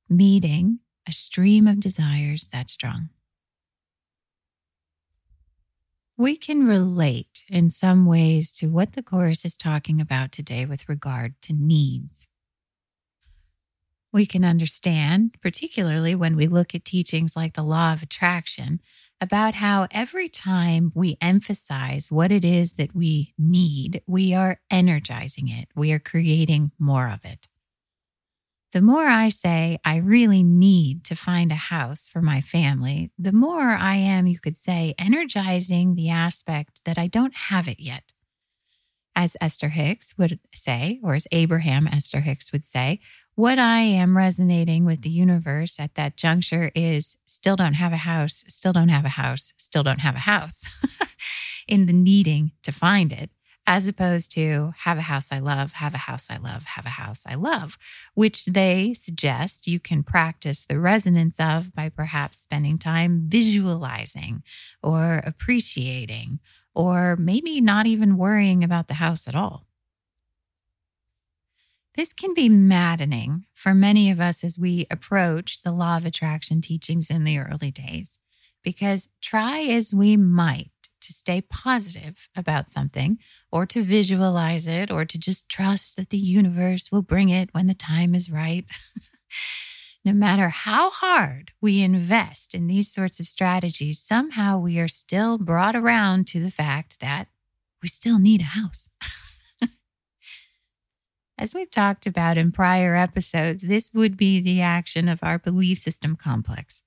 meeting 0.09 0.79
a 1.07 1.11
stream 1.11 1.67
of 1.67 1.79
desires 1.79 2.49
that 2.51 2.69
strong. 2.69 3.09
We 6.17 6.35
can 6.35 6.65
relate 6.65 7.43
in 7.49 7.69
some 7.69 8.05
ways 8.05 8.53
to 8.57 8.67
what 8.67 8.93
the 8.93 9.01
Chorus 9.01 9.45
is 9.45 9.57
talking 9.57 9.99
about 9.99 10.31
today 10.31 10.65
with 10.65 10.87
regard 10.89 11.33
to 11.43 11.53
needs. 11.53 12.27
We 14.13 14.25
can 14.25 14.43
understand, 14.43 15.37
particularly 15.41 16.13
when 16.15 16.35
we 16.35 16.47
look 16.47 16.75
at 16.75 16.83
teachings 16.83 17.35
like 17.35 17.53
the 17.53 17.63
law 17.63 17.93
of 17.93 18.03
attraction, 18.03 18.81
about 19.21 19.55
how 19.55 19.87
every 19.91 20.27
time 20.27 20.91
we 20.93 21.17
emphasize 21.21 22.11
what 22.11 22.31
it 22.31 22.43
is 22.43 22.73
that 22.73 22.93
we 22.95 23.33
need, 23.37 24.01
we 24.05 24.33
are 24.33 24.59
energizing 24.69 25.47
it. 25.47 25.69
We 25.75 25.93
are 25.93 25.99
creating 25.99 26.71
more 26.77 27.07
of 27.07 27.23
it. 27.23 27.47
The 28.73 28.81
more 28.81 29.07
I 29.07 29.27
say, 29.27 29.79
I 29.83 29.97
really 29.97 30.43
need 30.43 31.03
to 31.05 31.15
find 31.15 31.51
a 31.51 31.55
house 31.55 32.07
for 32.07 32.21
my 32.21 32.39
family, 32.39 33.11
the 33.19 33.33
more 33.33 33.71
I 33.71 33.95
am, 33.95 34.27
you 34.27 34.39
could 34.39 34.55
say, 34.55 34.95
energizing 34.97 35.95
the 35.95 36.09
aspect 36.09 36.85
that 36.85 36.97
I 36.97 37.07
don't 37.07 37.35
have 37.35 37.67
it 37.67 37.81
yet. 37.81 38.13
As 39.13 39.35
Esther 39.41 39.69
Hicks 39.69 40.17
would 40.17 40.39
say, 40.55 41.01
or 41.03 41.15
as 41.15 41.27
Abraham 41.33 41.85
Esther 41.85 42.21
Hicks 42.21 42.53
would 42.53 42.63
say, 42.63 43.01
what 43.35 43.59
I 43.59 43.81
am 43.81 44.15
resonating 44.15 44.85
with 44.85 45.01
the 45.01 45.09
universe 45.09 45.77
at 45.77 45.95
that 45.95 46.15
juncture 46.15 46.71
is 46.73 47.17
still 47.25 47.57
don't 47.57 47.73
have 47.73 47.91
a 47.91 47.97
house, 47.97 48.45
still 48.47 48.71
don't 48.71 48.87
have 48.87 49.03
a 49.03 49.09
house, 49.09 49.53
still 49.57 49.83
don't 49.83 49.99
have 49.99 50.15
a 50.15 50.19
house 50.19 50.63
in 51.67 51.87
the 51.87 51.93
needing 51.93 52.53
to 52.63 52.71
find 52.71 53.11
it, 53.11 53.31
as 53.67 53.87
opposed 53.87 54.31
to 54.33 54.73
have 54.79 54.97
a 54.97 55.01
house 55.01 55.31
I 55.31 55.39
love, 55.39 55.73
have 55.73 55.93
a 55.93 55.99
house 55.99 56.27
I 56.29 56.37
love, 56.37 56.65
have 56.65 56.85
a 56.85 56.89
house 56.89 57.23
I 57.27 57.35
love, 57.35 57.77
which 58.15 58.45
they 58.45 58.93
suggest 58.93 59.67
you 59.67 59.79
can 59.79 60.03
practice 60.03 60.65
the 60.65 60.79
resonance 60.79 61.39
of 61.39 61.73
by 61.73 61.89
perhaps 61.89 62.39
spending 62.39 62.77
time 62.77 63.25
visualizing 63.27 64.43
or 64.81 65.21
appreciating, 65.25 66.39
or 66.73 67.15
maybe 67.17 67.61
not 67.61 67.85
even 67.85 68.17
worrying 68.17 68.63
about 68.63 68.87
the 68.87 68.95
house 68.95 69.27
at 69.27 69.35
all. 69.35 69.67
This 71.95 72.13
can 72.13 72.33
be 72.33 72.49
maddening 72.49 73.45
for 73.53 73.73
many 73.73 74.09
of 74.09 74.19
us 74.19 74.43
as 74.43 74.57
we 74.57 74.87
approach 74.89 75.61
the 75.61 75.73
law 75.73 75.97
of 75.97 76.05
attraction 76.05 76.61
teachings 76.61 77.09
in 77.09 77.25
the 77.25 77.37
early 77.37 77.69
days, 77.69 78.17
because 78.63 79.09
try 79.21 79.61
as 79.61 79.93
we 79.93 80.17
might 80.17 80.70
to 81.01 81.13
stay 81.13 81.41
positive 81.41 82.29
about 82.35 82.69
something 82.69 83.17
or 83.51 83.65
to 83.65 83.83
visualize 83.83 84.67
it 84.67 84.89
or 84.91 85.05
to 85.05 85.17
just 85.17 85.49
trust 85.49 85.97
that 85.97 86.09
the 86.09 86.17
universe 86.17 86.91
will 86.91 87.01
bring 87.01 87.29
it 87.29 87.49
when 87.53 87.67
the 87.67 87.73
time 87.73 88.15
is 88.15 88.31
right. 88.31 88.65
no 90.05 90.13
matter 90.13 90.49
how 90.49 90.89
hard 90.89 91.51
we 91.61 91.81
invest 91.81 92.55
in 92.55 92.67
these 92.67 92.91
sorts 92.91 93.19
of 93.19 93.27
strategies, 93.27 93.99
somehow 93.99 94.57
we 94.57 94.79
are 94.79 94.87
still 94.87 95.37
brought 95.37 95.75
around 95.75 96.27
to 96.27 96.39
the 96.39 96.51
fact 96.51 96.97
that 97.01 97.27
we 97.81 97.87
still 97.87 98.19
need 98.19 98.41
a 98.41 98.45
house. 98.45 98.89
As 101.37 101.53
we've 101.53 101.71
talked 101.71 102.05
about 102.05 102.37
in 102.37 102.51
prior 102.51 102.95
episodes, 102.95 103.63
this 103.63 103.93
would 103.93 104.17
be 104.17 104.39
the 104.39 104.61
action 104.61 105.07
of 105.07 105.19
our 105.23 105.39
belief 105.39 105.77
system 105.79 106.15
complex. 106.15 106.81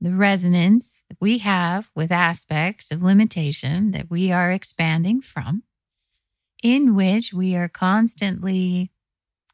The 0.00 0.14
resonance 0.14 1.02
that 1.08 1.18
we 1.20 1.38
have 1.38 1.90
with 1.94 2.12
aspects 2.12 2.90
of 2.90 3.02
limitation 3.02 3.90
that 3.90 4.10
we 4.10 4.30
are 4.30 4.52
expanding 4.52 5.20
from, 5.20 5.64
in 6.62 6.94
which 6.94 7.32
we 7.32 7.56
are 7.56 7.68
constantly 7.68 8.92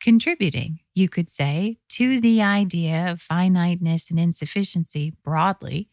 contributing, 0.00 0.80
you 0.94 1.08
could 1.08 1.30
say, 1.30 1.78
to 1.88 2.20
the 2.20 2.42
idea 2.42 3.10
of 3.10 3.22
finiteness 3.22 4.10
and 4.10 4.20
insufficiency 4.20 5.14
broadly, 5.24 5.88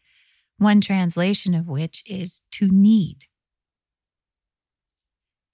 one 0.58 0.80
translation 0.80 1.54
of 1.54 1.66
which 1.66 2.04
is 2.06 2.42
to 2.50 2.68
need. 2.68 3.24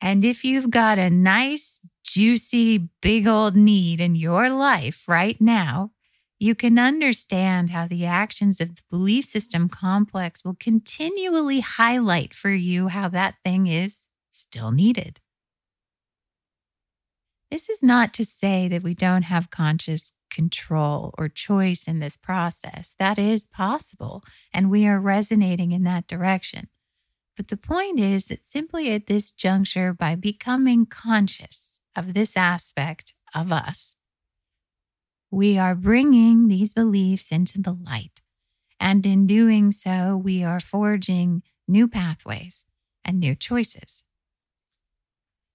And 0.01 0.25
if 0.25 0.45
you've 0.45 0.71
got 0.71 0.99
a 0.99 1.11
nice, 1.11 1.87
juicy, 2.05 2.89
big 3.01 3.27
old 3.27 3.57
need 3.57 4.01
in 4.01 4.15
your 4.15 4.51
life 4.51 5.05
right 5.09 5.41
now, 5.41 5.93
you 6.39 6.55
can 6.55 6.79
understand 6.79 7.71
how 7.71 7.87
the 7.87 8.07
actions 8.07 8.61
of 8.61 8.77
the 8.77 8.83
belief 8.91 9.25
system 9.25 9.69
complex 9.69 10.45
will 10.45 10.57
continually 10.59 11.61
highlight 11.61 12.33
for 12.33 12.51
you 12.51 12.89
how 12.89 13.09
that 13.09 13.35
thing 13.45 13.67
is 13.67 14.09
still 14.31 14.71
needed. 14.71 15.21
This 17.51 17.69
is 17.69 17.83
not 17.83 18.13
to 18.15 18.25
say 18.25 18.69
that 18.69 18.83
we 18.83 18.95
don't 18.95 19.23
have 19.23 19.51
conscious 19.51 20.13
control 20.31 21.15
or 21.19 21.29
choice 21.29 21.89
in 21.89 21.99
this 21.99 22.17
process. 22.17 22.95
That 22.99 23.19
is 23.19 23.47
possible, 23.47 24.23
and 24.53 24.71
we 24.71 24.87
are 24.87 25.01
resonating 25.01 25.73
in 25.73 25.83
that 25.85 26.07
direction. 26.07 26.69
But 27.37 27.49
the 27.49 27.57
point 27.57 27.99
is 27.99 28.27
that 28.27 28.45
simply 28.45 28.93
at 28.93 29.07
this 29.07 29.33
juncture, 29.33 29.95
by 29.95 30.15
becoming 30.15 30.87
conscious 30.87 31.81
of 31.97 32.13
this 32.13 32.37
aspect 32.37 33.15
of 33.35 33.51
us, 33.51 33.95
we 35.31 35.59
are 35.59 35.75
bringing 35.75 36.49
these 36.49 36.73
beliefs 36.73 37.31
into 37.31 37.61
the 37.61 37.73
light. 37.73 38.21
And 38.81 39.05
in 39.05 39.27
doing 39.27 39.73
so, 39.73 40.17
we 40.17 40.45
are 40.45 40.61
forging 40.61 41.43
new 41.67 41.89
pathways 41.89 42.65
and 43.05 43.19
new 43.19 43.35
choices. 43.35 44.05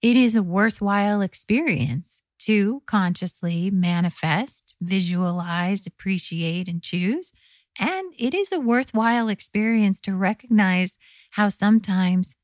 It 0.01 0.15
is 0.15 0.35
a 0.35 0.43
worthwhile 0.43 1.21
experience 1.21 2.21
to 2.39 2.83
consciously 2.85 3.71
manifest, 3.71 4.75
visualize, 4.81 5.87
appreciate, 5.87 6.67
and 6.67 6.83
choose. 6.83 7.31
And 7.79 8.13
it 8.19 8.33
is 8.33 8.51
a 8.51 8.59
worthwhile 8.59 9.29
experience 9.29 10.01
to 10.01 10.15
recognize 10.15 10.97
how 11.31 11.49
sometimes 11.49 12.35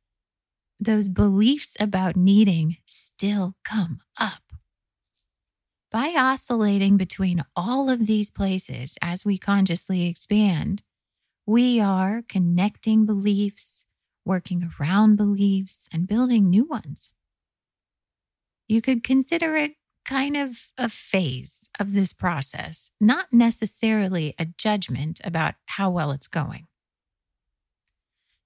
those 0.79 1.09
beliefs 1.09 1.75
about 1.79 2.15
needing 2.15 2.77
still 2.85 3.55
come 3.65 3.99
up. 4.17 4.48
By 5.91 6.13
oscillating 6.15 6.97
between 6.97 7.43
all 7.55 7.89
of 7.89 8.05
these 8.05 8.29
places 8.29 8.99
as 9.01 9.25
we 9.25 9.39
consciously 9.39 10.07
expand, 10.07 10.83
we 11.47 11.79
are 11.79 12.21
connecting 12.29 13.07
beliefs, 13.07 13.87
working 14.23 14.69
around 14.79 15.15
beliefs, 15.15 15.89
and 15.91 16.07
building 16.07 16.47
new 16.47 16.63
ones. 16.63 17.09
You 18.67 18.83
could 18.83 19.03
consider 19.03 19.55
it 19.55 19.71
kind 20.05 20.37
of 20.37 20.59
a 20.77 20.89
phase 20.89 21.69
of 21.79 21.93
this 21.93 22.13
process, 22.13 22.91
not 23.01 23.33
necessarily 23.33 24.35
a 24.37 24.45
judgment 24.45 25.19
about 25.23 25.55
how 25.65 25.89
well 25.89 26.11
it's 26.11 26.27
going. 26.27 26.67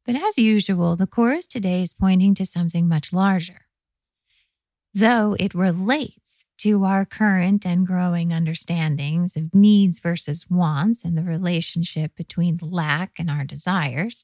But 0.06 0.16
as 0.16 0.38
usual, 0.38 0.96
the 0.96 1.08
chorus 1.08 1.46
today 1.46 1.82
is 1.82 1.92
pointing 1.92 2.36
to 2.36 2.46
something 2.46 2.88
much 2.88 3.12
larger. 3.12 3.64
Though 4.94 5.36
it 5.38 5.54
relates 5.54 6.46
to 6.64 6.86
our 6.86 7.04
current 7.04 7.66
and 7.66 7.86
growing 7.86 8.32
understandings 8.32 9.36
of 9.36 9.54
needs 9.54 10.00
versus 10.00 10.50
wants 10.50 11.04
and 11.04 11.18
the 11.18 11.24
relationship 11.24 12.16
between 12.16 12.58
lack 12.62 13.20
and 13.20 13.30
our 13.30 13.44
desires, 13.44 14.24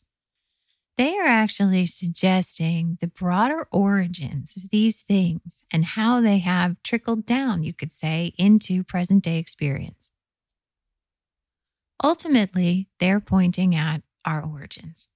they 0.98 1.18
are 1.18 1.28
actually 1.28 1.86
suggesting 1.86 2.98
the 3.02 3.08
broader 3.08 3.68
origins 3.74 4.56
of 4.56 4.70
these 4.70 5.02
things 5.02 5.66
and 5.70 5.84
how 5.84 6.22
they 6.22 6.38
have 6.38 6.82
trickled 6.82 7.26
down, 7.26 7.66
you 7.66 7.74
could 7.74 7.92
say, 7.92 8.34
into 8.38 8.86
present 8.86 9.22
day 9.22 9.38
experience. 9.38 10.10
Ultimately, 12.02 12.88
they're 13.02 13.20
pointing 13.20 13.76
at 13.76 14.02
our 14.24 14.42
origins. 14.42 15.10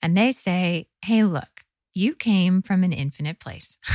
And 0.00 0.16
they 0.16 0.32
say, 0.32 0.88
hey, 1.04 1.22
look, 1.22 1.64
you 1.92 2.14
came 2.14 2.62
from 2.62 2.82
an 2.82 2.94
infinite 2.94 3.40
place. 3.40 3.78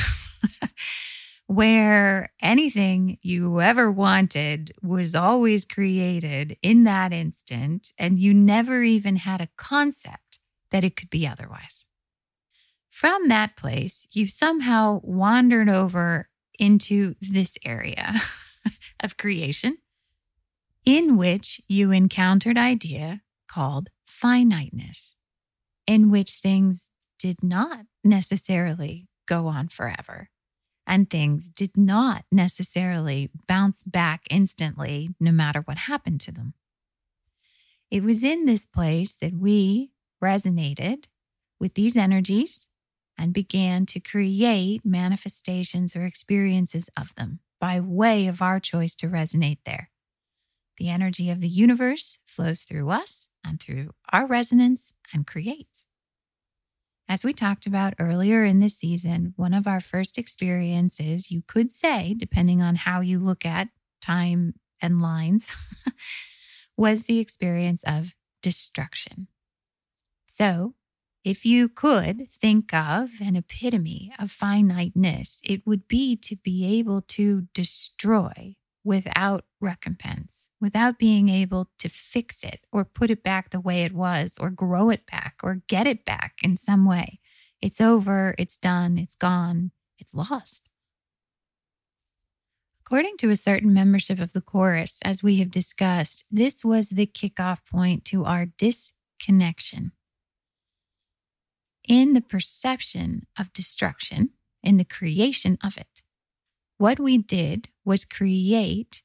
where 1.51 2.31
anything 2.41 3.17
you 3.21 3.59
ever 3.59 3.91
wanted 3.91 4.73
was 4.81 5.13
always 5.13 5.65
created 5.65 6.55
in 6.61 6.85
that 6.85 7.11
instant, 7.11 7.91
and 7.99 8.17
you 8.17 8.33
never 8.33 8.83
even 8.83 9.17
had 9.17 9.41
a 9.41 9.49
concept 9.57 10.39
that 10.69 10.85
it 10.85 10.95
could 10.95 11.09
be 11.09 11.27
otherwise. 11.27 11.85
From 12.89 13.27
that 13.27 13.57
place, 13.57 14.07
you 14.11 14.27
somehow 14.27 15.01
wandered 15.03 15.67
over 15.67 16.29
into 16.57 17.15
this 17.19 17.57
area 17.65 18.13
of 19.01 19.17
creation 19.17 19.77
in 20.85 21.17
which 21.17 21.59
you 21.67 21.91
encountered 21.91 22.57
idea 22.57 23.23
called 23.49 23.89
finiteness 24.07 25.17
in 25.85 26.09
which 26.09 26.35
things 26.35 26.91
did 27.19 27.43
not 27.43 27.87
necessarily 28.05 29.09
go 29.27 29.47
on 29.47 29.67
forever 29.67 30.29
and 30.91 31.09
things 31.09 31.47
did 31.47 31.77
not 31.77 32.25
necessarily 32.33 33.29
bounce 33.47 33.81
back 33.81 34.23
instantly, 34.29 35.09
no 35.21 35.31
matter 35.31 35.61
what 35.61 35.77
happened 35.77 36.19
to 36.19 36.33
them. 36.33 36.53
It 37.89 38.03
was 38.03 38.25
in 38.25 38.45
this 38.45 38.65
place 38.65 39.15
that 39.21 39.33
we 39.33 39.91
resonated 40.21 41.05
with 41.61 41.75
these 41.75 41.95
energies 41.95 42.67
and 43.17 43.33
began 43.33 43.85
to 43.85 44.01
create 44.01 44.85
manifestations 44.85 45.95
or 45.95 46.03
experiences 46.03 46.89
of 46.99 47.15
them 47.15 47.39
by 47.61 47.79
way 47.79 48.27
of 48.27 48.41
our 48.41 48.59
choice 48.59 48.93
to 48.97 49.07
resonate 49.07 49.59
there. 49.63 49.91
The 50.77 50.89
energy 50.89 51.29
of 51.29 51.39
the 51.39 51.47
universe 51.47 52.19
flows 52.25 52.63
through 52.63 52.89
us 52.89 53.29
and 53.45 53.61
through 53.61 53.91
our 54.11 54.27
resonance 54.27 54.93
and 55.13 55.25
creates. 55.25 55.87
As 57.11 57.25
we 57.25 57.33
talked 57.33 57.65
about 57.65 57.93
earlier 57.99 58.45
in 58.45 58.61
this 58.61 58.77
season, 58.77 59.33
one 59.35 59.53
of 59.53 59.67
our 59.67 59.81
first 59.81 60.17
experiences, 60.17 61.29
you 61.29 61.43
could 61.45 61.69
say, 61.69 62.15
depending 62.17 62.61
on 62.61 62.75
how 62.75 63.01
you 63.01 63.19
look 63.19 63.45
at 63.45 63.67
time 63.99 64.53
and 64.81 65.01
lines, 65.01 65.53
was 66.77 67.03
the 67.03 67.19
experience 67.19 67.83
of 67.85 68.15
destruction. 68.41 69.27
So, 70.25 70.75
if 71.25 71.45
you 71.45 71.67
could 71.67 72.31
think 72.31 72.73
of 72.73 73.09
an 73.19 73.35
epitome 73.35 74.13
of 74.17 74.31
finiteness, 74.31 75.41
it 75.43 75.67
would 75.67 75.89
be 75.89 76.15
to 76.15 76.37
be 76.37 76.79
able 76.79 77.01
to 77.09 77.41
destroy 77.53 78.55
without 78.83 79.45
recompense, 79.59 80.49
without 80.59 80.97
being 80.97 81.29
able 81.29 81.69
to 81.77 81.89
fix 81.89 82.43
it 82.43 82.61
or 82.71 82.83
put 82.83 83.09
it 83.09 83.23
back 83.23 83.49
the 83.49 83.59
way 83.59 83.83
it 83.83 83.93
was 83.93 84.37
or 84.39 84.49
grow 84.49 84.89
it 84.89 85.05
back 85.05 85.35
or 85.43 85.61
get 85.67 85.87
it 85.87 86.03
back 86.03 86.35
in 86.41 86.57
some 86.57 86.85
way. 86.85 87.19
It's 87.61 87.79
over, 87.79 88.33
it's 88.39 88.57
done, 88.57 88.97
it's 88.97 89.15
gone, 89.15 89.71
it's 89.99 90.15
lost. 90.15 90.67
According 92.79 93.17
to 93.17 93.29
a 93.29 93.35
certain 93.35 93.73
membership 93.73 94.19
of 94.19 94.33
the 94.33 94.41
chorus, 94.41 94.99
as 95.05 95.23
we 95.23 95.37
have 95.37 95.51
discussed, 95.51 96.25
this 96.29 96.65
was 96.65 96.89
the 96.89 97.05
kickoff 97.05 97.59
point 97.69 98.03
to 98.05 98.25
our 98.25 98.47
disconnection. 98.57 99.93
In 101.87 102.13
the 102.13 102.21
perception 102.21 103.27
of 103.39 103.53
destruction, 103.53 104.31
in 104.61 104.77
the 104.77 104.85
creation 104.85 105.57
of 105.63 105.77
it, 105.77 106.01
what 106.77 106.99
we 106.99 107.17
did 107.17 107.69
was 107.83 108.05
create 108.05 109.03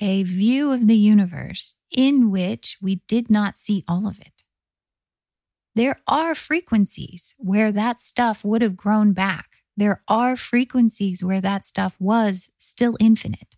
a 0.00 0.22
view 0.22 0.72
of 0.72 0.88
the 0.88 0.96
universe 0.96 1.76
in 1.90 2.30
which 2.30 2.76
we 2.82 2.96
did 3.08 3.30
not 3.30 3.56
see 3.56 3.84
all 3.88 4.06
of 4.06 4.20
it. 4.20 4.44
There 5.74 5.98
are 6.06 6.34
frequencies 6.34 7.34
where 7.38 7.72
that 7.72 8.00
stuff 8.00 8.44
would 8.44 8.62
have 8.62 8.76
grown 8.76 9.12
back. 9.12 9.62
There 9.76 10.02
are 10.08 10.36
frequencies 10.36 11.22
where 11.22 11.40
that 11.40 11.64
stuff 11.64 11.96
was 11.98 12.50
still 12.56 12.96
infinite. 12.98 13.56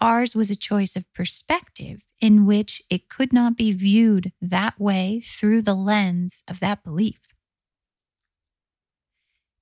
Ours 0.00 0.34
was 0.34 0.50
a 0.50 0.56
choice 0.56 0.96
of 0.96 1.12
perspective 1.12 2.06
in 2.20 2.46
which 2.46 2.82
it 2.88 3.08
could 3.08 3.32
not 3.32 3.56
be 3.56 3.72
viewed 3.72 4.32
that 4.40 4.78
way 4.80 5.22
through 5.24 5.62
the 5.62 5.74
lens 5.74 6.42
of 6.48 6.60
that 6.60 6.82
belief. 6.84 7.18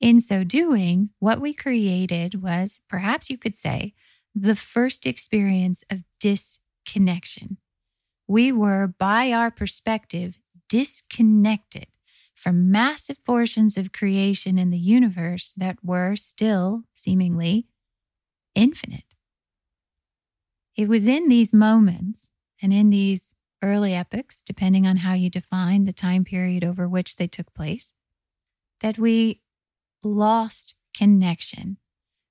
In 0.00 0.20
so 0.20 0.44
doing, 0.44 1.10
what 1.18 1.40
we 1.40 1.52
created 1.52 2.40
was, 2.40 2.82
perhaps 2.88 3.30
you 3.30 3.38
could 3.38 3.56
say, 3.56 3.94
the 4.42 4.56
first 4.56 5.06
experience 5.06 5.84
of 5.90 6.04
disconnection. 6.20 7.58
We 8.26 8.52
were, 8.52 8.86
by 8.98 9.32
our 9.32 9.50
perspective, 9.50 10.38
disconnected 10.68 11.86
from 12.34 12.70
massive 12.70 13.24
portions 13.24 13.76
of 13.76 13.92
creation 13.92 14.58
in 14.58 14.70
the 14.70 14.78
universe 14.78 15.52
that 15.56 15.78
were 15.82 16.14
still 16.14 16.84
seemingly 16.94 17.66
infinite. 18.54 19.14
It 20.76 20.88
was 20.88 21.08
in 21.08 21.28
these 21.28 21.52
moments 21.52 22.28
and 22.62 22.72
in 22.72 22.90
these 22.90 23.34
early 23.60 23.94
epics, 23.94 24.42
depending 24.42 24.86
on 24.86 24.98
how 24.98 25.14
you 25.14 25.30
define 25.30 25.84
the 25.84 25.92
time 25.92 26.24
period 26.24 26.62
over 26.62 26.88
which 26.88 27.16
they 27.16 27.26
took 27.26 27.52
place, 27.54 27.94
that 28.80 28.98
we 28.98 29.42
lost 30.04 30.76
connection 30.94 31.78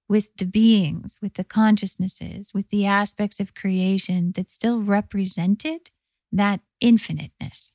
with 0.10 0.36
the 0.38 0.46
beings, 0.46 1.20
with 1.22 1.34
the 1.36 1.44
consciousnesses, 1.44 2.54
with 2.54 2.70
the 2.70 2.86
aspects 2.86 3.40
of 3.40 3.54
creation 3.54 4.32
that 4.34 4.50
still 4.50 4.82
represented 4.82 5.92
that 6.32 6.62
infiniteness. 6.80 7.72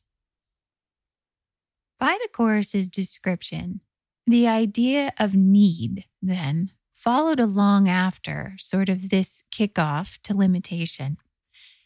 By 1.99 2.19
the 2.21 2.29
chorus's 2.33 2.89
description, 2.89 3.81
the 4.27 4.49
idea 4.49 5.13
of 5.19 5.35
need 5.35 6.05
then 6.21 6.71
followed 6.93 7.41
along 7.41 7.89
after 7.89 8.55
sort 8.59 8.89
of 8.89 9.11
this 9.11 9.43
kickoff 9.53 10.19
to 10.23 10.37
limitation. 10.37 11.17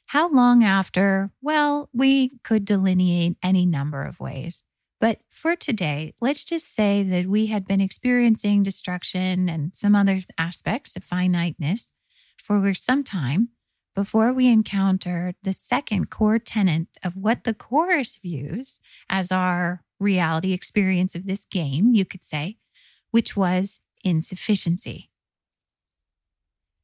How 0.06 0.30
long 0.30 0.62
after? 0.62 1.32
Well, 1.40 1.88
we 1.92 2.38
could 2.44 2.64
delineate 2.64 3.36
any 3.42 3.66
number 3.66 4.04
of 4.04 4.20
ways. 4.20 4.62
But 5.00 5.20
for 5.30 5.56
today, 5.56 6.14
let's 6.20 6.44
just 6.44 6.74
say 6.74 7.02
that 7.02 7.26
we 7.26 7.46
had 7.46 7.66
been 7.66 7.80
experiencing 7.80 8.62
destruction 8.62 9.48
and 9.48 9.74
some 9.74 9.94
other 9.94 10.20
aspects 10.38 10.96
of 10.96 11.04
finiteness 11.04 11.90
for 12.38 12.72
some 12.74 13.04
time 13.04 13.50
before 13.94 14.32
we 14.32 14.48
encountered 14.48 15.34
the 15.42 15.52
second 15.52 16.10
core 16.10 16.38
tenet 16.38 16.86
of 17.02 17.16
what 17.16 17.44
the 17.44 17.54
chorus 17.54 18.16
views 18.16 18.78
as 19.08 19.32
our 19.32 19.82
reality 19.98 20.52
experience 20.52 21.14
of 21.14 21.26
this 21.26 21.44
game, 21.46 21.94
you 21.94 22.04
could 22.04 22.22
say, 22.22 22.58
which 23.10 23.36
was 23.36 23.80
insufficiency. 24.04 25.10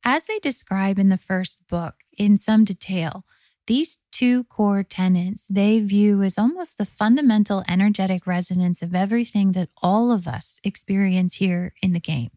As 0.05 0.25
they 0.25 0.38
describe 0.38 0.98
in 0.98 1.11
the 1.11 1.18
first 1.18 1.68
book 1.68 1.96
in 2.16 2.37
some 2.37 2.64
detail, 2.64 3.25
these 3.66 3.98
two 4.11 4.44
core 4.44 4.83
tenets 4.83 5.46
they 5.48 5.81
view 5.81 6.22
as 6.22 6.38
almost 6.38 6.79
the 6.79 6.85
fundamental 6.85 7.62
energetic 7.68 8.27
resonance 8.27 8.83
of 8.83 8.94
everything 8.94 9.53
that 9.53 9.68
all 9.83 10.11
of 10.11 10.27
us 10.27 10.61
experience 10.64 11.37
here 11.37 11.72
in 11.83 11.92
the 11.92 12.01
game. 12.01 12.31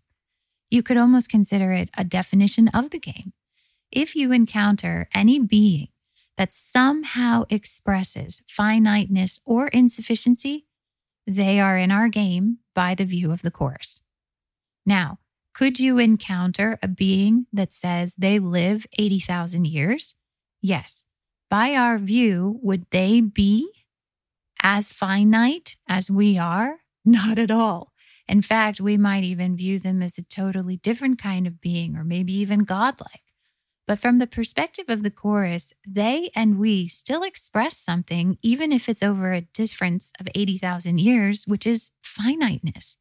You 0.70 0.84
could 0.84 0.98
almost 0.98 1.30
consider 1.30 1.72
it 1.72 1.90
a 1.98 2.04
definition 2.04 2.68
of 2.70 2.92
the 2.92 3.00
game. 3.00 3.34
If 3.92 4.16
you 4.16 4.32
encounter 4.32 5.08
any 5.14 5.40
being 5.40 5.88
that 6.38 6.52
somehow 6.52 7.46
expresses 7.50 8.42
finiteness 8.48 9.40
or 9.46 9.68
insufficiency, 9.70 10.66
they 11.26 11.60
are 11.60 11.78
in 11.78 11.92
our 11.92 12.10
game 12.10 12.60
by 12.74 12.94
the 12.94 13.06
view 13.06 13.32
of 13.32 13.42
the 13.42 13.52
Chorus. 13.52 14.02
Now, 14.86 15.20
could 15.54 15.80
you 15.80 15.98
encounter 15.98 16.78
a 16.84 16.88
being 16.88 17.48
that 17.54 17.72
says 17.72 18.16
they 18.16 18.40
live 18.40 18.86
80,000 18.98 19.66
years? 19.66 20.16
Yes. 20.62 21.04
By 21.56 21.74
our 21.76 21.98
view, 21.98 22.60
would 22.64 22.86
they 22.92 23.22
be 23.22 23.72
as 24.62 24.92
finite 24.92 25.78
as 25.88 26.12
we 26.12 26.38
are? 26.38 26.80
Not 27.06 27.40
at 27.40 27.50
all. 27.50 27.94
In 28.28 28.42
fact, 28.42 28.82
we 28.82 28.98
might 28.98 29.24
even 29.24 29.56
view 29.56 29.80
them 29.80 30.04
as 30.04 30.18
a 30.18 30.24
totally 30.26 30.76
different 30.76 31.18
kind 31.18 31.48
of 31.48 31.62
being 31.62 31.96
or 31.96 32.04
maybe 32.04 32.34
even 32.34 32.66
godlike. 32.66 33.24
But 33.88 34.00
from 34.00 34.18
the 34.18 34.28
perspective 34.28 34.90
of 34.90 35.02
the 35.02 35.10
chorus, 35.10 35.72
they 35.88 36.30
and 36.36 36.60
we 36.60 36.90
still 36.90 37.24
express 37.24 37.78
something, 37.78 38.38
even 38.42 38.74
if 38.74 38.90
it's 38.90 39.02
over 39.02 39.32
a 39.32 39.40
difference 39.40 40.12
of 40.20 40.28
80,000 40.36 41.00
years, 41.00 41.46
which 41.48 41.66
is 41.66 41.92
finiteness. 42.04 42.98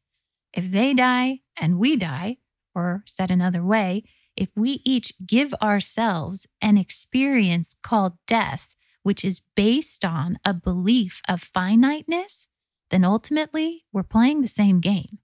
If 0.53 0.71
they 0.71 0.93
die 0.93 1.41
and 1.59 1.77
we 1.77 1.97
die, 1.97 2.37
or 2.73 3.03
said 3.05 3.31
another 3.31 3.65
way, 3.65 4.05
if 4.37 4.49
we 4.55 4.81
each 4.83 5.13
give 5.25 5.53
ourselves 5.55 6.47
an 6.61 6.77
experience 6.77 7.75
called 7.81 8.13
death, 8.27 8.75
which 9.03 9.23
is 9.23 9.41
based 9.55 10.03
on 10.03 10.37
a 10.43 10.53
belief 10.53 11.21
of 11.27 11.41
finiteness, 11.41 12.47
then 12.89 13.03
ultimately 13.03 13.85
we're 13.91 14.03
playing 14.03 14.41
the 14.41 14.47
same 14.47 14.79
game. 14.79 15.19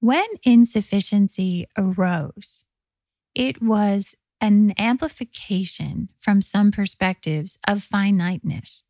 When 0.00 0.26
insufficiency 0.42 1.66
arose, 1.76 2.64
it 3.34 3.62
was 3.62 4.14
an 4.40 4.74
amplification 4.78 6.10
from 6.20 6.42
some 6.42 6.70
perspectives 6.70 7.58
of 7.66 7.82
finiteness. 7.82 8.84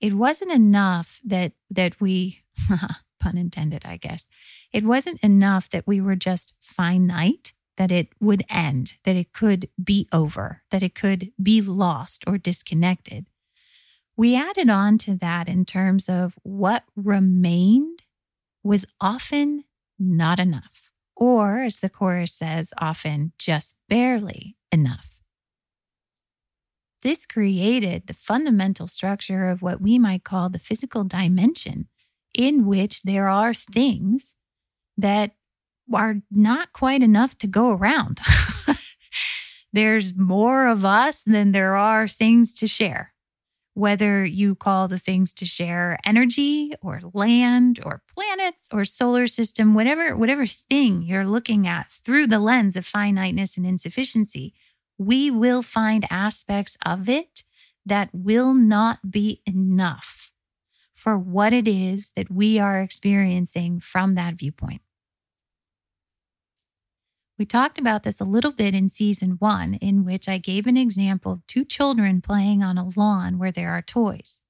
It 0.00 0.12
wasn't 0.12 0.52
enough 0.52 1.20
that 1.24 1.52
that 1.70 2.00
we 2.00 2.42
pun 3.24 3.38
intended, 3.38 3.82
I 3.84 3.96
guess. 3.96 4.26
It 4.72 4.84
wasn't 4.84 5.20
enough 5.20 5.68
that 5.70 5.86
we 5.86 6.00
were 6.00 6.16
just 6.16 6.52
finite, 6.60 7.54
that 7.76 7.90
it 7.90 8.08
would 8.20 8.44
end, 8.50 8.94
that 9.04 9.16
it 9.16 9.32
could 9.32 9.68
be 9.82 10.06
over, 10.12 10.62
that 10.70 10.82
it 10.82 10.94
could 10.94 11.32
be 11.42 11.60
lost 11.60 12.24
or 12.26 12.38
disconnected. 12.38 13.26
We 14.16 14.36
added 14.36 14.70
on 14.70 14.98
to 14.98 15.16
that 15.16 15.48
in 15.48 15.64
terms 15.64 16.08
of 16.08 16.38
what 16.42 16.84
remained 16.94 18.04
was 18.62 18.86
often 19.00 19.64
not 19.98 20.38
enough 20.38 20.90
or 21.16 21.62
as 21.62 21.80
the 21.80 21.88
chorus 21.88 22.32
says 22.32 22.72
often, 22.78 23.32
just 23.38 23.76
barely 23.88 24.56
enough. 24.72 25.10
This 27.02 27.26
created 27.26 28.06
the 28.06 28.14
fundamental 28.14 28.88
structure 28.88 29.48
of 29.48 29.62
what 29.62 29.80
we 29.80 29.98
might 29.98 30.24
call 30.24 30.48
the 30.48 30.58
physical 30.58 31.04
dimension, 31.04 31.88
in 32.34 32.66
which 32.66 33.02
there 33.02 33.28
are 33.28 33.54
things 33.54 34.36
that 34.96 35.32
are 35.92 36.16
not 36.30 36.72
quite 36.72 37.02
enough 37.02 37.36
to 37.38 37.46
go 37.46 37.70
around. 37.70 38.20
There's 39.72 40.16
more 40.16 40.66
of 40.66 40.84
us 40.84 41.22
than 41.24 41.52
there 41.52 41.76
are 41.76 42.06
things 42.06 42.54
to 42.54 42.66
share 42.66 43.14
whether 43.74 44.24
you 44.24 44.54
call 44.54 44.86
the 44.86 44.98
things 44.98 45.32
to 45.34 45.44
share 45.44 45.98
energy 46.06 46.72
or 46.80 47.00
land 47.12 47.80
or 47.84 48.02
planets 48.14 48.68
or 48.72 48.84
solar 48.84 49.26
system 49.26 49.74
whatever 49.74 50.16
whatever 50.16 50.46
thing 50.46 51.02
you're 51.02 51.26
looking 51.26 51.66
at 51.66 51.90
through 51.90 52.26
the 52.26 52.38
lens 52.38 52.76
of 52.76 52.86
finiteness 52.86 53.56
and 53.56 53.66
insufficiency 53.66 54.54
we 54.96 55.30
will 55.30 55.60
find 55.60 56.06
aspects 56.08 56.78
of 56.86 57.08
it 57.08 57.42
that 57.84 58.08
will 58.12 58.54
not 58.54 59.10
be 59.10 59.42
enough 59.44 60.30
for 61.04 61.18
what 61.18 61.52
it 61.52 61.68
is 61.68 62.12
that 62.16 62.30
we 62.30 62.58
are 62.58 62.80
experiencing 62.80 63.78
from 63.78 64.14
that 64.14 64.34
viewpoint 64.34 64.80
we 67.38 67.44
talked 67.44 67.78
about 67.78 68.04
this 68.04 68.20
a 68.20 68.24
little 68.24 68.52
bit 68.52 68.74
in 68.74 68.88
season 68.88 69.32
one, 69.40 69.74
in 69.74 70.04
which 70.04 70.28
I 70.28 70.38
gave 70.38 70.66
an 70.66 70.76
example 70.76 71.32
of 71.32 71.46
two 71.46 71.64
children 71.64 72.20
playing 72.20 72.62
on 72.62 72.78
a 72.78 72.88
lawn 72.96 73.38
where 73.38 73.50
there 73.50 73.70
are 73.72 73.82
toys. 73.82 74.40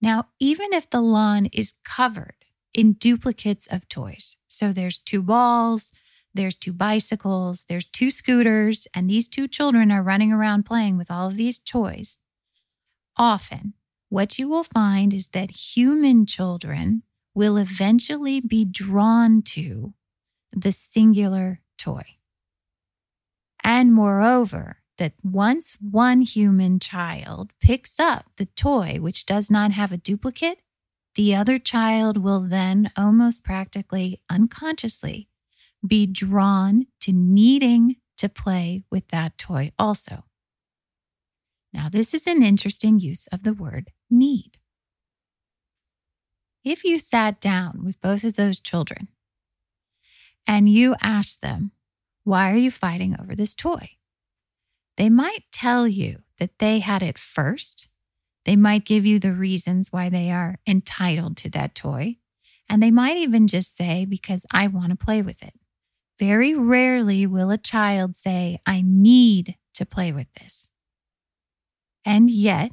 Now, 0.00 0.28
even 0.38 0.72
if 0.72 0.88
the 0.88 1.00
lawn 1.00 1.46
is 1.46 1.74
covered 1.84 2.44
in 2.72 2.94
duplicates 2.94 3.66
of 3.66 3.88
toys, 3.88 4.36
so 4.46 4.72
there's 4.72 4.98
two 4.98 5.22
balls, 5.22 5.92
there's 6.32 6.56
two 6.56 6.72
bicycles, 6.72 7.64
there's 7.68 7.84
two 7.84 8.10
scooters, 8.10 8.86
and 8.94 9.10
these 9.10 9.28
two 9.28 9.48
children 9.48 9.90
are 9.90 10.02
running 10.02 10.32
around 10.32 10.64
playing 10.64 10.96
with 10.96 11.10
all 11.10 11.28
of 11.28 11.36
these 11.36 11.58
toys. 11.58 12.18
Often, 13.16 13.74
what 14.12 14.38
you 14.38 14.46
will 14.46 14.62
find 14.62 15.14
is 15.14 15.28
that 15.28 15.72
human 15.74 16.26
children 16.26 17.02
will 17.34 17.56
eventually 17.56 18.42
be 18.42 18.62
drawn 18.62 19.40
to 19.40 19.94
the 20.54 20.70
singular 20.70 21.62
toy. 21.78 22.04
And 23.64 23.90
moreover, 23.90 24.76
that 24.98 25.14
once 25.22 25.78
one 25.80 26.20
human 26.20 26.78
child 26.78 27.52
picks 27.58 27.98
up 27.98 28.26
the 28.36 28.44
toy 28.44 28.98
which 29.00 29.24
does 29.24 29.50
not 29.50 29.72
have 29.72 29.92
a 29.92 29.96
duplicate, 29.96 30.58
the 31.14 31.34
other 31.34 31.58
child 31.58 32.18
will 32.18 32.40
then 32.40 32.92
almost 32.94 33.42
practically 33.42 34.20
unconsciously 34.28 35.30
be 35.86 36.06
drawn 36.06 36.86
to 37.00 37.14
needing 37.14 37.96
to 38.18 38.28
play 38.28 38.84
with 38.90 39.08
that 39.08 39.38
toy 39.38 39.72
also. 39.78 40.24
Now, 41.72 41.88
this 41.88 42.12
is 42.12 42.26
an 42.26 42.42
interesting 42.42 43.00
use 43.00 43.26
of 43.28 43.44
the 43.44 43.54
word 43.54 43.90
need. 44.12 44.58
If 46.64 46.84
you 46.84 46.98
sat 46.98 47.40
down 47.40 47.82
with 47.84 48.00
both 48.00 48.22
of 48.22 48.34
those 48.34 48.60
children 48.60 49.08
and 50.46 50.68
you 50.68 50.94
asked 51.00 51.40
them, 51.40 51.72
Why 52.24 52.52
are 52.52 52.56
you 52.56 52.70
fighting 52.70 53.16
over 53.18 53.34
this 53.34 53.54
toy? 53.54 53.96
They 54.96 55.08
might 55.08 55.44
tell 55.52 55.88
you 55.88 56.22
that 56.38 56.58
they 56.58 56.78
had 56.78 57.02
it 57.02 57.18
first. 57.18 57.88
They 58.44 58.56
might 58.56 58.84
give 58.84 59.06
you 59.06 59.18
the 59.18 59.32
reasons 59.32 59.90
why 59.90 60.08
they 60.08 60.30
are 60.30 60.58
entitled 60.66 61.36
to 61.38 61.50
that 61.50 61.74
toy. 61.74 62.18
And 62.68 62.82
they 62.82 62.90
might 62.90 63.16
even 63.16 63.48
just 63.48 63.76
say, 63.76 64.04
Because 64.04 64.46
I 64.50 64.68
want 64.68 64.90
to 64.90 65.04
play 65.04 65.22
with 65.22 65.42
it. 65.42 65.54
Very 66.18 66.54
rarely 66.54 67.26
will 67.26 67.50
a 67.50 67.58
child 67.58 68.14
say, 68.14 68.60
I 68.64 68.82
need 68.86 69.56
to 69.74 69.86
play 69.86 70.12
with 70.12 70.32
this. 70.34 70.70
And 72.04 72.30
yet, 72.30 72.72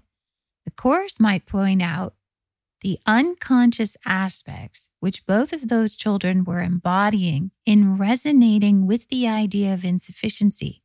the 0.66 0.72
chorus 0.72 1.20
might 1.20 1.46
point 1.46 1.82
out 1.82 2.16
the 2.82 3.00
unconscious 3.06 3.98
aspects 4.06 4.90
which 5.00 5.26
both 5.26 5.52
of 5.52 5.68
those 5.68 5.96
children 5.96 6.44
were 6.44 6.62
embodying 6.62 7.52
in 7.66 7.98
resonating 7.98 8.88
with 8.88 9.10
the 9.10 9.28
idea 9.28 9.74
of 9.74 9.84
insufficiency. 9.84 10.84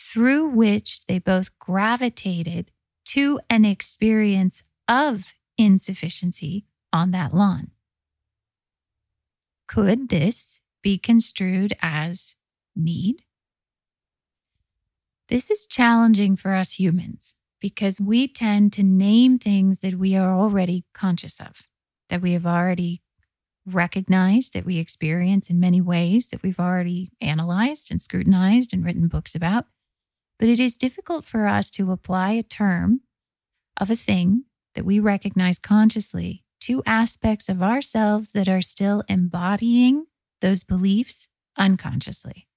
through 0.00 0.48
which 0.48 1.04
they 1.06 1.18
both 1.18 1.58
gravitated 1.58 2.70
to 3.04 3.40
an 3.50 3.64
experience 3.64 4.62
of 4.86 5.34
insufficiency 5.56 6.64
on 6.92 7.10
that 7.10 7.34
lawn. 7.34 7.72
Could 9.66 10.08
this 10.08 10.60
be 10.82 10.98
construed 10.98 11.76
as 11.82 12.36
need? 12.76 13.24
This 15.28 15.50
is 15.50 15.66
challenging 15.66 16.36
for 16.36 16.54
us 16.54 16.74
humans 16.74 17.34
because 17.60 18.00
we 18.00 18.28
tend 18.28 18.72
to 18.74 18.82
name 18.82 19.38
things 19.38 19.80
that 19.80 19.94
we 19.94 20.16
are 20.16 20.34
already 20.34 20.84
conscious 20.94 21.40
of, 21.40 21.62
that 22.08 22.22
we 22.22 22.32
have 22.32 22.46
already 22.46 23.02
recognized, 23.66 24.54
that 24.54 24.64
we 24.64 24.78
experience 24.78 25.50
in 25.50 25.60
many 25.60 25.80
ways, 25.80 26.30
that 26.30 26.42
we've 26.42 26.60
already 26.60 27.10
analyzed 27.20 27.90
and 27.90 28.00
scrutinized 28.00 28.72
and 28.72 28.84
written 28.84 29.08
books 29.08 29.34
about. 29.34 29.66
But 30.38 30.48
it 30.48 30.60
is 30.60 30.76
difficult 30.76 31.24
for 31.24 31.46
us 31.46 31.70
to 31.72 31.92
apply 31.92 32.32
a 32.32 32.42
term 32.42 33.00
of 33.76 33.90
a 33.90 33.96
thing 33.96 34.44
that 34.74 34.84
we 34.84 35.00
recognize 35.00 35.58
consciously 35.58 36.44
to 36.60 36.82
aspects 36.86 37.48
of 37.48 37.62
ourselves 37.62 38.32
that 38.32 38.48
are 38.48 38.62
still 38.62 39.02
embodying 39.08 40.06
those 40.40 40.62
beliefs 40.62 41.28
unconsciously. 41.56 42.47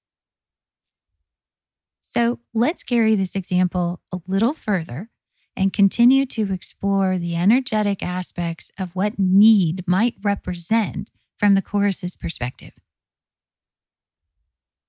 So 2.14 2.40
let's 2.52 2.82
carry 2.82 3.14
this 3.14 3.34
example 3.34 4.02
a 4.12 4.20
little 4.28 4.52
further 4.52 5.08
and 5.56 5.72
continue 5.72 6.26
to 6.26 6.52
explore 6.52 7.16
the 7.16 7.36
energetic 7.36 8.02
aspects 8.02 8.70
of 8.78 8.94
what 8.94 9.18
need 9.18 9.82
might 9.86 10.16
represent 10.22 11.10
from 11.38 11.54
the 11.54 11.62
chorus's 11.62 12.14
perspective. 12.14 12.72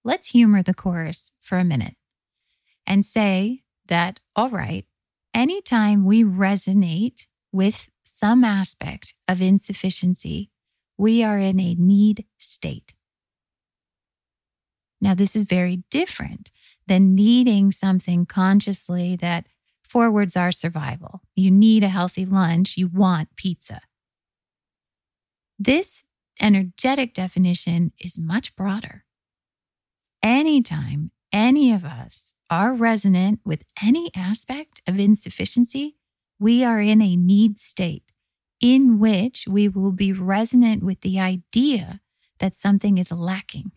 Let's 0.04 0.32
humor 0.32 0.62
the 0.62 0.74
chorus 0.74 1.32
for 1.40 1.58
a 1.58 1.64
minute 1.64 1.96
and 2.86 3.06
say 3.06 3.62
that, 3.88 4.20
all 4.36 4.50
right, 4.50 4.86
anytime 5.34 6.04
we 6.04 6.26
resonate 6.26 7.28
with 7.54 7.88
some 8.04 8.44
aspect 8.44 9.14
of 9.30 9.42
insufficiency, 9.42 10.52
we 10.98 11.24
are 11.24 11.40
in 11.40 11.58
a 11.62 11.74
need 11.76 12.26
state. 12.38 12.94
Now, 15.00 15.14
this 15.14 15.38
is 15.38 15.46
very 15.46 15.84
different 15.90 16.52
than 16.88 17.16
needing 17.16 17.72
something 17.72 18.26
consciously 18.26 19.16
that 19.18 19.46
forwards 19.82 20.36
our 20.36 20.52
survival. 20.52 21.22
You 21.36 21.52
need 21.52 21.84
a 21.84 21.90
healthy 21.90 22.26
lunch, 22.26 22.78
you 22.78 22.88
want 22.88 23.36
pizza. 23.36 23.82
This 25.60 26.04
energetic 26.42 27.14
definition 27.14 27.94
is 28.00 28.18
much 28.18 28.56
broader. 28.56 29.06
Anytime 30.22 31.12
any 31.32 31.72
of 31.72 31.86
us 31.86 32.34
are 32.50 32.74
resonant 32.74 33.40
with 33.46 33.64
any 33.84 34.10
aspect 34.16 34.82
of 34.88 35.00
insufficiency, 35.00 35.98
we 36.40 36.64
are 36.64 36.80
in 36.80 37.02
a 37.02 37.16
need 37.16 37.60
state 37.60 38.12
in 38.60 39.00
which 39.00 39.46
we 39.48 39.68
will 39.68 39.92
be 39.92 40.14
resonant 40.14 40.84
with 40.84 41.02
the 41.02 41.20
idea 41.20 42.00
that 42.40 42.56
something 42.56 42.98
is 42.98 43.12
lacking. 43.12 43.72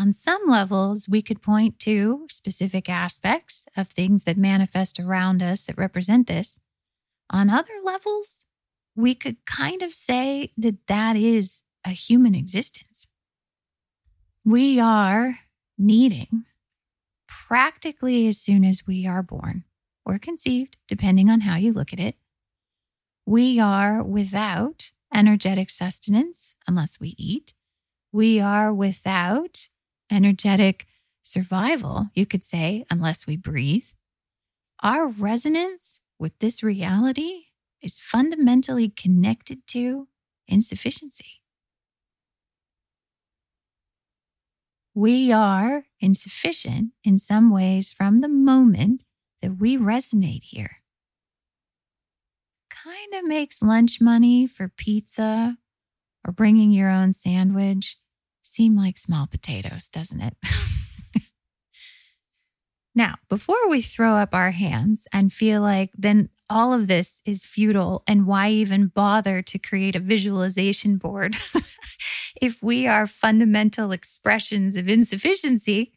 On 0.00 0.12
some 0.12 0.42
levels, 0.46 1.08
we 1.08 1.22
could 1.22 1.42
point 1.42 1.80
to 1.80 2.26
specific 2.30 2.88
aspects 2.88 3.66
of 3.76 3.88
things 3.88 4.22
that 4.24 4.36
manifest 4.36 5.00
around 5.00 5.42
us 5.42 5.64
that 5.64 5.76
represent 5.76 6.28
this. 6.28 6.60
On 7.30 7.50
other 7.50 7.74
levels, 7.82 8.46
we 8.94 9.16
could 9.16 9.44
kind 9.44 9.82
of 9.82 9.92
say 9.92 10.52
that 10.56 10.86
that 10.86 11.16
is 11.16 11.62
a 11.84 11.90
human 11.90 12.36
existence. 12.36 13.08
We 14.44 14.78
are 14.78 15.40
needing 15.76 16.44
practically 17.26 18.28
as 18.28 18.40
soon 18.40 18.64
as 18.64 18.86
we 18.86 19.04
are 19.04 19.22
born 19.22 19.64
or 20.06 20.18
conceived, 20.18 20.76
depending 20.86 21.28
on 21.28 21.40
how 21.40 21.56
you 21.56 21.72
look 21.72 21.92
at 21.92 22.00
it. 22.00 22.14
We 23.26 23.58
are 23.58 24.02
without 24.02 24.92
energetic 25.12 25.70
sustenance 25.70 26.54
unless 26.68 27.00
we 27.00 27.14
eat. 27.18 27.52
We 28.12 28.38
are 28.38 28.72
without 28.72 29.68
energetic 30.10 30.86
survival, 31.22 32.08
you 32.14 32.26
could 32.26 32.44
say, 32.44 32.84
unless 32.90 33.26
we 33.26 33.36
breathe. 33.36 33.86
Our 34.82 35.08
resonance 35.08 36.02
with 36.18 36.38
this 36.38 36.62
reality 36.62 37.46
is 37.82 37.98
fundamentally 37.98 38.88
connected 38.88 39.66
to 39.68 40.08
insufficiency. 40.46 41.42
We 44.94 45.30
are 45.30 45.84
insufficient 46.00 46.92
in 47.04 47.18
some 47.18 47.50
ways 47.50 47.92
from 47.92 48.20
the 48.20 48.28
moment 48.28 49.02
that 49.42 49.60
we 49.60 49.76
resonate 49.76 50.42
here. 50.42 50.78
Kind 52.70 53.14
of 53.14 53.24
makes 53.24 53.62
lunch 53.62 54.00
money 54.00 54.46
for 54.46 54.68
pizza 54.68 55.58
or 56.26 56.32
bringing 56.32 56.72
your 56.72 56.90
own 56.90 57.12
sandwich 57.12 57.96
seem 58.48 58.76
like 58.76 58.98
small 58.98 59.26
potatoes, 59.26 59.88
doesn't 59.88 60.20
it? 60.20 60.36
now, 62.94 63.16
before 63.28 63.68
we 63.68 63.82
throw 63.82 64.14
up 64.14 64.34
our 64.34 64.50
hands 64.52 65.06
and 65.12 65.32
feel 65.32 65.60
like 65.60 65.90
then 65.96 66.30
all 66.50 66.72
of 66.72 66.86
this 66.86 67.22
is 67.26 67.44
futile 67.44 68.02
and 68.06 68.26
why 68.26 68.48
even 68.50 68.86
bother 68.86 69.42
to 69.42 69.58
create 69.58 69.94
a 69.94 70.00
visualization 70.00 70.96
board 70.96 71.36
if 72.40 72.62
we 72.62 72.86
are 72.86 73.06
fundamental 73.06 73.92
expressions 73.92 74.76
of 74.76 74.88
insufficiency, 74.88 75.92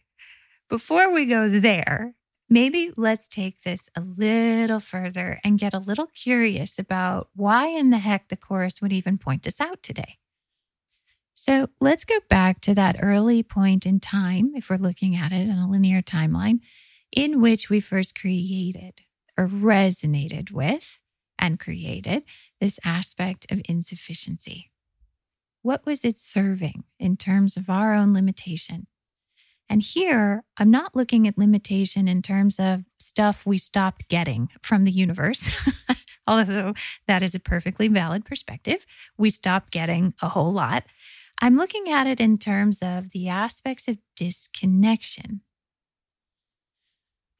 before 0.70 1.12
we 1.12 1.26
go 1.26 1.49
there, 1.49 2.16
maybe 2.49 2.91
let's 2.95 3.28
take 3.28 3.62
this 3.62 3.89
a 3.95 4.02
little 4.02 4.80
further 4.80 5.39
and 5.43 5.60
get 5.60 5.74
a 5.74 5.80
little 5.80 6.08
curious 6.08 6.80
about 6.80 7.30
why 7.36 7.68
in 7.68 7.89
the 7.89 7.97
heck 7.97 8.30
the 8.30 8.38
chorus 8.38 8.82
would 8.82 8.93
even 8.93 9.18
point 9.18 9.45
us 9.45 9.60
out 9.60 9.84
today. 9.84 10.18
So 11.44 11.70
let's 11.80 12.06
go 12.06 12.20
back 12.30 12.62
to 12.62 12.76
that 12.76 12.98
early 13.02 13.42
point 13.42 13.88
in 13.88 14.00
time, 14.00 14.52
if 14.54 14.70
we're 14.70 14.78
looking 14.78 15.16
at 15.16 15.32
it 15.32 15.50
in 15.50 15.58
a 15.58 15.68
linear 15.68 16.04
timeline, 16.04 16.60
in 17.12 17.42
which 17.42 17.68
we 17.68 17.80
first 17.80 18.14
created 18.14 19.02
or 19.36 19.48
resonated 19.48 20.52
with 20.52 21.02
and 21.39 21.60
created 21.60 22.26
this 22.60 22.80
aspect 22.86 23.52
of 23.52 23.60
insufficiency. 23.68 24.70
What 25.64 25.84
was 25.84 26.06
it 26.06 26.16
serving 26.16 26.84
in 27.00 27.18
terms 27.18 27.58
of 27.58 27.72
our 27.72 27.96
own 27.96 28.14
limitation? 28.14 28.86
And 29.68 29.82
here, 29.82 30.44
I'm 30.58 30.70
not 30.70 30.96
looking 30.96 31.28
at 31.28 31.39
limitation 31.39 32.08
in 32.08 32.22
terms 32.22 32.60
of 32.60 32.84
stuff 33.00 33.48
we 33.48 33.58
stopped 33.58 34.10
getting 34.10 34.50
from 34.62 34.84
the 34.84 34.92
universe, 34.92 35.68
although 36.28 36.76
that 37.08 37.24
is 37.24 37.34
a 37.34 37.39
perfectly 37.39 37.88
valid 37.88 38.26
perspective. 38.26 38.86
We 39.18 39.32
stopped 39.32 39.72
getting 39.72 40.14
a 40.22 40.30
whole 40.30 40.54
lot. 40.54 40.84
I'm 41.44 41.58
looking 41.58 41.89
at 41.89 42.06
it 42.06 42.20
in 42.20 42.38
terms 42.38 42.84
of 42.84 43.10
the 43.10 43.28
aspects 43.28 43.88
of 43.88 43.98
disconnection. 44.16 45.42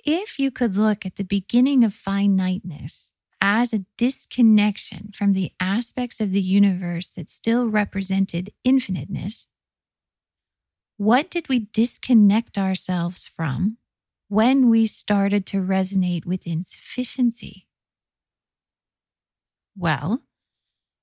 If 0.04 0.40
you 0.40 0.50
could 0.50 0.76
look 0.76 1.06
at 1.06 1.18
the 1.18 1.24
beginning 1.24 1.84
of 1.84 1.94
finiteness 1.94 3.12
as 3.40 3.74
a 3.74 3.86
disconnection 4.00 5.12
from 5.14 5.34
the 5.34 5.52
aspects 5.60 6.20
of 6.20 6.32
the 6.32 6.42
universe 6.42 7.12
that 7.12 7.30
still 7.30 7.68
represented 7.68 8.52
infiniteness, 8.64 9.48
what 10.98 11.30
did 11.30 11.48
we 11.48 11.68
disconnect 11.72 12.58
ourselves 12.58 13.28
from 13.28 13.78
when 14.30 14.68
we 14.68 14.88
started 14.88 15.46
to 15.46 15.58
resonate 15.58 16.26
with 16.26 16.48
insufficiency? 16.48 17.68
Well, 19.78 20.24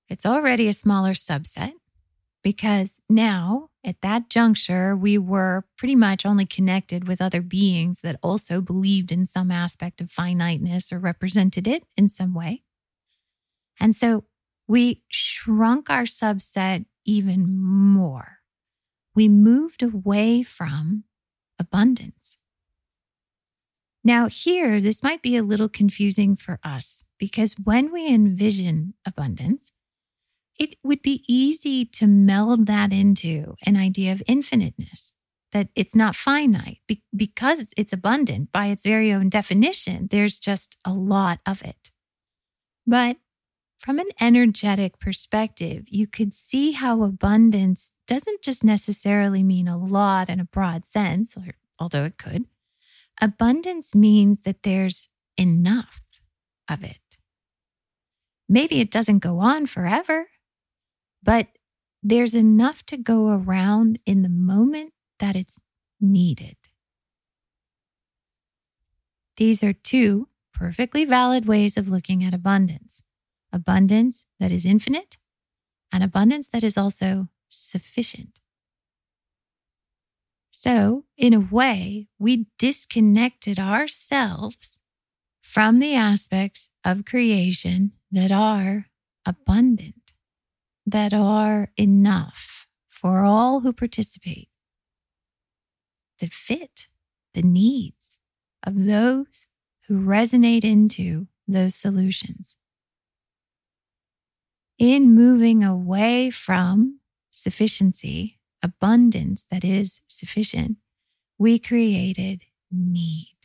it's 0.09 0.27
already 0.27 0.67
a 0.67 0.73
smaller 0.73 1.13
subset 1.13 1.75
because 2.49 2.99
now 3.11 3.69
at 3.85 4.01
that 4.01 4.31
juncture, 4.31 4.97
we 4.97 5.19
were 5.19 5.67
pretty 5.77 5.95
much 5.95 6.25
only 6.25 6.47
connected 6.47 7.07
with 7.07 7.21
other 7.21 7.43
beings 7.43 8.01
that 8.01 8.19
also 8.23 8.63
believed 8.63 9.13
in 9.13 9.27
some 9.27 9.51
aspect 9.51 10.01
of 10.01 10.11
finiteness 10.11 10.91
or 10.91 10.99
represented 10.99 11.69
it 11.69 11.85
in 11.95 12.09
some 12.09 12.33
way. 12.33 12.63
And 13.79 13.95
so 13.95 14.25
we 14.67 15.03
shrunk 15.09 15.91
our 15.91 16.05
subset 16.05 16.87
even 17.05 17.55
more. 17.55 18.39
We 19.15 19.29
moved 19.29 19.83
away 19.83 20.43
from 20.43 21.05
abundance. 21.59 22.39
Now, 24.03 24.29
here, 24.29 24.81
this 24.81 25.03
might 25.03 25.21
be 25.21 25.37
a 25.37 25.43
little 25.43 25.69
confusing 25.69 26.35
for 26.35 26.59
us 26.65 27.05
because 27.19 27.57
when 27.63 27.93
we 27.93 28.09
envision 28.09 28.95
abundance, 29.05 29.71
it 30.59 30.77
would 30.83 31.03
be 31.03 31.25
easy 31.29 31.85
to 31.85 32.07
meld 32.07 32.67
that 32.67 32.93
into 32.93 33.55
an 33.65 33.77
idea 33.77 34.13
of 34.13 34.23
infiniteness, 34.27 35.15
that 35.53 35.69
it's 35.75 35.95
not 35.95 36.17
finite 36.17 36.79
be- 36.87 37.05
because 37.15 37.73
it's 37.77 37.93
abundant 37.93 38.53
by 38.53 38.67
its 38.67 38.85
very 38.85 39.13
own 39.13 39.29
definition. 39.29 40.09
There's 40.11 40.39
just 40.39 40.77
a 40.85 40.93
lot 40.93 41.41
of 41.47 41.63
it. 41.63 41.91
But 42.87 43.19
from 43.79 43.99
an 43.99 44.09
energetic 44.21 44.99
perspective, 44.99 45.85
you 45.87 46.07
could 46.07 46.35
see 46.35 46.73
how 46.73 47.03
abundance 47.03 47.93
doesn't 48.07 48.43
just 48.43 48.65
necessarily 48.65 49.43
mean 49.43 49.69
a 49.69 49.79
lot 49.79 50.29
in 50.29 50.41
a 50.41 50.45
broad 50.45 50.85
sense, 50.85 51.37
or, 51.37 51.55
although 51.79 52.05
it 52.05 52.19
could, 52.19 52.47
Abundance 53.21 53.95
means 53.95 54.43
that 54.43 54.63
there's 54.63 55.09
enough 55.37 56.01
of 56.69 56.85
it. 56.85 56.99
Maybe 58.49 58.81
it 58.81 58.91
doesn't 58.91 59.19
go 59.19 59.41
on 59.41 59.67
forever, 59.67 60.27
but 61.23 61.49
there's 62.03 62.35
enough 62.35 62.85
to 62.87 62.97
go 62.97 63.29
around 63.29 63.99
in 64.07 64.23
the 64.23 64.29
moment 64.29 64.93
that 65.19 65.37
it's 65.37 65.61
needed. 66.01 66.57
These 69.37 69.63
are 69.63 69.73
two 69.73 70.29
perfectly 70.53 71.05
valid 71.05 71.47
ways 71.47 71.77
of 71.77 71.89
looking 71.89 72.25
at 72.25 72.35
abundance 72.35 73.03
abundance 73.53 74.27
that 74.39 74.53
is 74.53 74.67
infinite 74.67 75.17
and 75.91 76.05
abundance 76.05 76.49
that 76.49 76.63
is 76.63 76.77
also 76.77 77.29
sufficient. 77.49 78.41
So, 80.51 81.05
in 81.17 81.33
a 81.33 81.41
way, 81.41 82.09
we 82.19 82.47
disconnected 82.59 83.59
ourselves 83.59 84.81
from 85.41 85.79
the 85.79 85.95
aspects 85.95 86.69
of 86.85 87.05
creation 87.05 87.93
that 88.11 88.33
are 88.33 88.87
abundant, 89.25 90.08
that 90.91 91.13
are 91.13 91.71
enough 91.77 92.67
for 92.89 93.25
all 93.25 93.61
who 93.61 93.73
participate, 93.73 94.49
that 96.21 96.33
fit 96.33 96.89
the 97.35 97.43
needs 97.43 98.19
of 98.63 98.87
those 98.87 99.47
who 99.87 100.01
resonate 100.01 100.65
into 100.65 101.29
those 101.47 101.75
solutions. 101.75 102.57
In 104.79 105.15
moving 105.15 105.63
away 105.63 106.31
from 106.31 107.01
sufficiency, 107.31 108.39
abundance 108.63 109.47
that 109.51 109.65
is 109.65 110.01
sufficient, 110.09 110.79
we 111.37 111.59
created 111.59 112.43
need. 112.71 113.37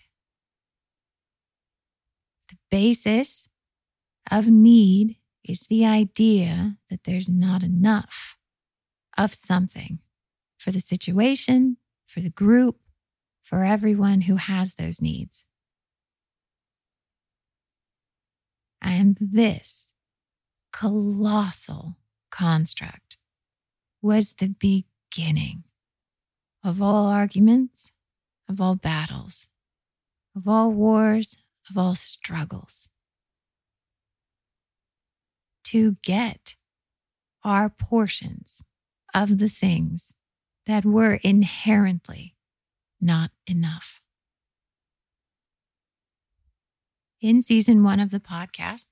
The 2.50 2.58
basis 2.72 3.50
of 4.32 4.48
need 4.48 5.18
is 5.44 5.68
the 5.68 5.86
idea 5.86 6.78
that 6.90 7.04
there's 7.04 7.30
not 7.30 7.64
enough 7.64 8.38
of 9.18 9.34
something 9.34 10.00
for 10.58 10.72
the 10.72 10.80
situation, 10.80 11.78
for 12.06 12.22
the 12.22 12.30
group, 12.30 12.78
for 13.42 13.66
everyone 13.66 14.22
who 14.22 14.38
has 14.38 14.76
those 14.76 15.02
needs. 15.02 15.46
And 18.82 19.18
this 19.20 19.94
colossal 20.72 21.98
construct 22.32 23.18
was 24.02 24.34
the 24.34 24.56
beginning 24.60 25.64
of 26.64 26.82
all 26.82 27.08
arguments, 27.08 27.92
of 28.50 28.60
all 28.60 28.76
battles, 28.76 29.50
of 30.36 30.48
all 30.48 30.72
wars, 30.72 31.38
of 31.70 31.78
all 31.78 31.96
struggles 31.96 32.90
to 35.74 35.98
get 36.04 36.56
our 37.44 37.68
portions 37.68 38.64
of 39.12 39.40
the 39.40 39.50
things 39.50 40.14
that 40.68 40.86
were 40.86 41.16
inherently 41.24 42.36
not 43.02 43.32
enough. 43.48 44.00
In 47.20 47.42
season 47.42 47.84
one 47.84 48.00
of 48.00 48.12
the 48.12 48.20
podcast, 48.20 48.90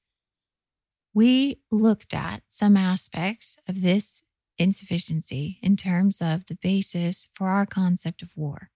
we 1.14 1.60
looked 1.70 2.16
at 2.16 2.42
some 2.48 2.76
aspects 2.76 3.58
of 3.68 3.84
this 3.84 4.24
insufficiency 4.58 5.60
in 5.62 5.78
terms 5.78 6.20
of 6.20 6.48
the 6.48 6.58
basis 6.64 7.30
for 7.32 7.50
our 7.50 7.68
concept 7.68 8.24
of 8.24 8.36
war. 8.36 8.72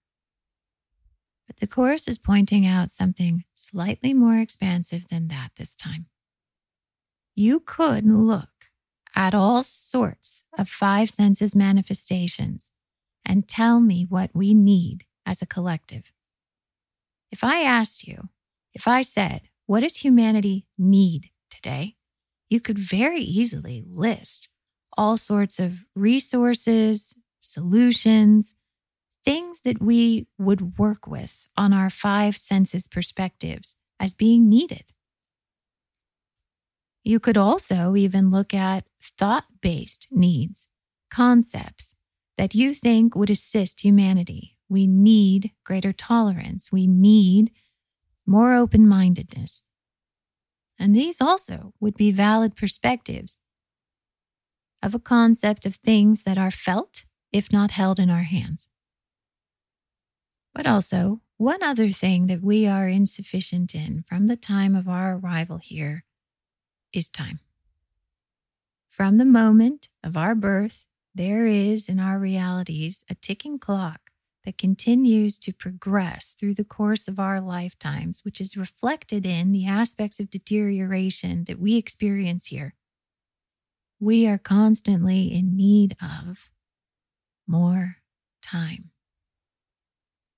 But 1.47 1.57
the 1.57 1.65
Chorus 1.65 2.07
is 2.07 2.19
pointing 2.19 2.67
out 2.67 2.91
something 2.91 3.45
slightly 3.55 4.13
more 4.13 4.37
expansive 4.37 5.07
than 5.07 5.27
that 5.29 5.49
this 5.57 5.75
time 5.75 6.05
you 7.35 7.59
could 7.59 8.05
look 8.05 8.71
at 9.15 9.33
all 9.33 9.63
sorts 9.63 10.43
of 10.57 10.69
five 10.69 11.09
senses 11.09 11.55
manifestations 11.55 12.69
and 13.25 13.47
tell 13.47 13.79
me 13.79 14.05
what 14.07 14.31
we 14.33 14.53
need 14.53 15.05
as 15.25 15.41
a 15.41 15.45
collective. 15.45 16.11
If 17.31 17.43
I 17.43 17.61
asked 17.61 18.07
you, 18.07 18.29
if 18.73 18.87
I 18.87 19.01
said, 19.01 19.49
what 19.65 19.81
does 19.81 19.97
humanity 19.97 20.65
need 20.77 21.31
today? 21.49 21.95
You 22.49 22.61
could 22.61 22.77
very 22.77 23.21
easily 23.21 23.83
list 23.87 24.49
all 24.97 25.17
sorts 25.17 25.59
of 25.59 25.83
resources, 25.95 27.15
solutions, 27.41 28.55
things 29.25 29.61
that 29.61 29.81
we 29.81 30.27
would 30.37 30.77
work 30.77 31.07
with 31.07 31.47
on 31.57 31.73
our 31.73 31.89
five 31.89 32.37
senses 32.37 32.87
perspectives 32.87 33.75
as 33.99 34.13
being 34.13 34.47
needed. 34.47 34.91
You 37.05 37.19
could 37.19 37.37
also 37.37 37.95
even 37.95 38.31
look 38.31 38.51
at 38.51 38.87
thought 38.99 39.45
based 39.61 40.07
needs, 40.09 40.67
concepts 41.11 41.93
that 42.35 42.55
you 42.55 42.73
think 42.73 43.15
would 43.15 43.29
assist 43.29 43.81
humanity. 43.81 44.57
We 44.67 44.87
need 44.87 45.51
greater 45.63 45.93
tolerance. 45.93 46.71
We 46.71 46.87
need 46.87 47.51
more 48.25 48.55
open 48.55 48.87
mindedness. 48.87 49.61
And 50.79 50.95
these 50.95 51.21
also 51.21 51.73
would 51.79 51.95
be 51.95 52.11
valid 52.11 52.55
perspectives 52.55 53.37
of 54.81 54.95
a 54.95 54.99
concept 54.99 55.67
of 55.67 55.75
things 55.75 56.23
that 56.23 56.39
are 56.39 56.51
felt, 56.51 57.05
if 57.31 57.53
not 57.53 57.69
held 57.69 57.99
in 57.99 58.09
our 58.09 58.23
hands. 58.23 58.67
But 60.55 60.65
also, 60.65 61.21
one 61.37 61.61
other 61.61 61.89
thing 61.89 62.25
that 62.27 62.41
we 62.41 62.65
are 62.65 62.87
insufficient 62.87 63.75
in 63.75 64.03
from 64.07 64.25
the 64.25 64.35
time 64.35 64.73
of 64.75 64.89
our 64.89 65.17
arrival 65.17 65.59
here 65.59 66.03
is 66.95 67.09
time. 67.09 67.39
From 68.87 69.17
the 69.17 69.25
moment 69.25 69.89
of 70.03 70.15
our 70.15 70.33
birth, 70.33 70.87
there 71.13 71.45
is 71.45 71.89
in 71.89 71.99
our 71.99 72.17
realities 72.17 73.03
a 73.09 73.15
ticking 73.15 73.59
clock 73.59 73.99
that 74.45 74.57
continues 74.57 75.37
to 75.39 75.51
progress 75.51 76.35
through 76.39 76.53
the 76.53 76.63
course 76.63 77.07
of 77.07 77.19
our 77.19 77.41
lifetimes, 77.41 78.23
which 78.23 78.39
is 78.39 78.55
reflected 78.55 79.25
in 79.25 79.51
the 79.51 79.65
aspects 79.65 80.19
of 80.19 80.29
deterioration 80.29 81.43
that 81.45 81.59
we 81.59 81.75
experience 81.77 82.47
here. 82.47 82.75
We 83.99 84.27
are 84.27 84.37
constantly 84.37 85.33
in 85.33 85.57
need 85.57 85.97
of 86.01 86.49
more 87.47 87.97
time. 88.41 88.91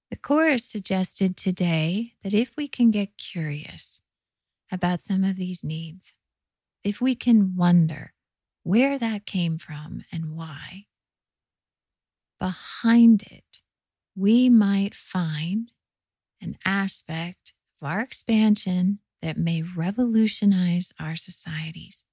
The 0.09 0.17
Chorus 0.17 0.63
suggested 0.63 1.35
today 1.35 2.13
that 2.23 2.33
if 2.33 2.55
we 2.55 2.67
can 2.67 2.91
get 2.91 3.17
curious 3.17 4.01
about 4.71 5.01
some 5.01 5.23
of 5.23 5.35
these 5.35 5.63
needs, 5.63 6.13
if 6.83 7.01
we 7.01 7.15
can 7.15 7.55
wonder 7.55 8.13
where 8.63 8.97
that 8.99 9.25
came 9.25 9.57
from 9.57 10.03
and 10.11 10.35
why, 10.35 10.85
behind 12.39 13.23
it, 13.23 13.61
we 14.15 14.49
might 14.49 14.95
find 14.95 15.71
an 16.41 16.57
aspect 16.65 17.53
of 17.81 17.87
our 17.87 18.01
expansion 18.01 18.99
that 19.21 19.37
may 19.37 19.63
revolutionize 19.63 20.93
our 20.99 21.15
societies. 21.15 22.03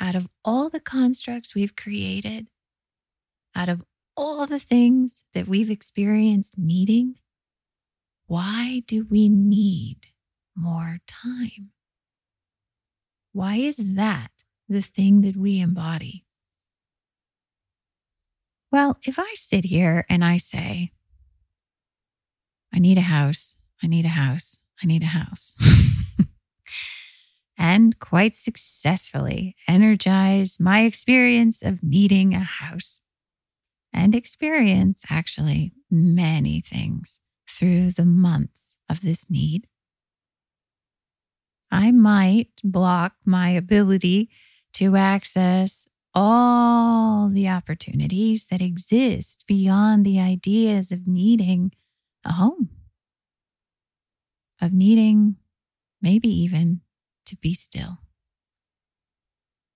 Out 0.00 0.14
of 0.14 0.28
all 0.44 0.68
the 0.68 0.80
constructs 0.80 1.54
we've 1.54 1.76
created, 1.76 2.48
out 3.54 3.68
of 3.68 3.84
all 4.16 4.46
the 4.46 4.58
things 4.58 5.24
that 5.34 5.46
we've 5.48 5.70
experienced 5.70 6.58
needing, 6.58 7.16
why 8.26 8.82
do 8.86 9.06
we 9.08 9.28
need 9.28 10.08
more 10.56 10.98
time? 11.06 11.70
Why 13.34 13.56
is 13.56 13.78
that 13.96 14.30
the 14.68 14.80
thing 14.80 15.22
that 15.22 15.36
we 15.36 15.60
embody? 15.60 16.24
Well, 18.70 18.96
if 19.02 19.18
I 19.18 19.32
sit 19.34 19.64
here 19.64 20.06
and 20.08 20.24
I 20.24 20.36
say, 20.36 20.92
I 22.72 22.78
need 22.78 22.96
a 22.96 23.02
house, 23.02 23.56
I 23.82 23.88
need 23.88 24.04
a 24.04 24.10
house, 24.10 24.60
I 24.80 24.86
need 24.86 25.02
a 25.02 25.06
house, 25.06 25.56
and 27.58 27.98
quite 27.98 28.36
successfully 28.36 29.56
energize 29.66 30.60
my 30.60 30.82
experience 30.82 31.60
of 31.60 31.82
needing 31.82 32.34
a 32.34 32.44
house 32.44 33.00
and 33.92 34.14
experience 34.14 35.04
actually 35.10 35.72
many 35.90 36.60
things 36.60 37.20
through 37.50 37.90
the 37.90 38.06
months 38.06 38.78
of 38.88 39.00
this 39.00 39.28
need, 39.28 39.66
I 41.74 41.90
might 41.90 42.50
block 42.62 43.14
my 43.24 43.48
ability 43.48 44.30
to 44.74 44.94
access 44.94 45.88
all 46.14 47.28
the 47.28 47.48
opportunities 47.48 48.46
that 48.46 48.62
exist 48.62 49.44
beyond 49.48 50.06
the 50.06 50.20
ideas 50.20 50.92
of 50.92 51.08
needing 51.08 51.72
a 52.24 52.34
home, 52.34 52.68
of 54.62 54.72
needing 54.72 55.34
maybe 56.00 56.28
even 56.28 56.82
to 57.26 57.36
be 57.38 57.54
still. 57.54 57.98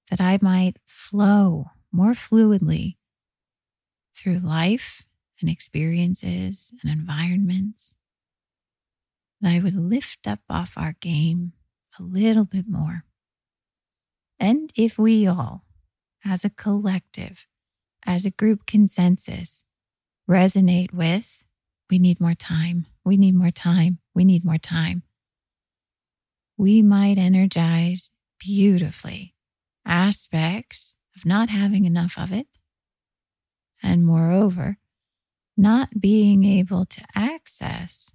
That 0.08 0.20
I 0.20 0.38
might 0.40 0.76
flow 0.86 1.72
more 1.90 2.12
fluidly 2.12 2.94
through 4.16 4.38
life 4.38 5.02
and 5.40 5.50
experiences 5.50 6.72
and 6.80 6.92
environments, 6.92 7.96
that 9.40 9.50
I 9.50 9.58
would 9.58 9.74
lift 9.74 10.28
up 10.28 10.42
off 10.48 10.74
our 10.76 10.94
game 11.00 11.54
a 11.98 12.02
little 12.02 12.44
bit 12.44 12.66
more. 12.68 13.04
And 14.38 14.72
if 14.76 14.98
we 14.98 15.26
all, 15.26 15.64
as 16.24 16.44
a 16.44 16.50
collective, 16.50 17.46
as 18.06 18.24
a 18.24 18.30
group 18.30 18.66
consensus, 18.66 19.64
resonate 20.28 20.92
with, 20.92 21.44
we 21.90 21.98
need 21.98 22.20
more 22.20 22.34
time, 22.34 22.86
we 23.04 23.16
need 23.16 23.34
more 23.34 23.50
time, 23.50 23.98
we 24.14 24.24
need 24.24 24.44
more 24.44 24.58
time, 24.58 25.02
we 26.56 26.82
might 26.82 27.18
energize 27.18 28.12
beautifully 28.38 29.34
aspects 29.86 30.96
of 31.16 31.24
not 31.24 31.48
having 31.48 31.84
enough 31.84 32.18
of 32.18 32.32
it. 32.32 32.46
And 33.82 34.04
moreover, 34.04 34.78
not 35.56 36.00
being 36.00 36.44
able 36.44 36.84
to 36.84 37.04
access 37.14 38.12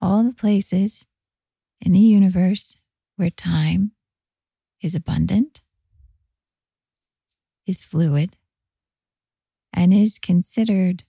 all 0.00 0.22
the 0.22 0.34
places 0.34 1.06
in 1.80 1.92
the 1.92 1.98
universe 1.98 2.76
where 3.16 3.30
time 3.30 3.92
is 4.82 4.94
abundant, 4.94 5.62
is 7.66 7.82
fluid, 7.82 8.36
and 9.72 9.92
is 9.94 10.18
considered 10.18 11.04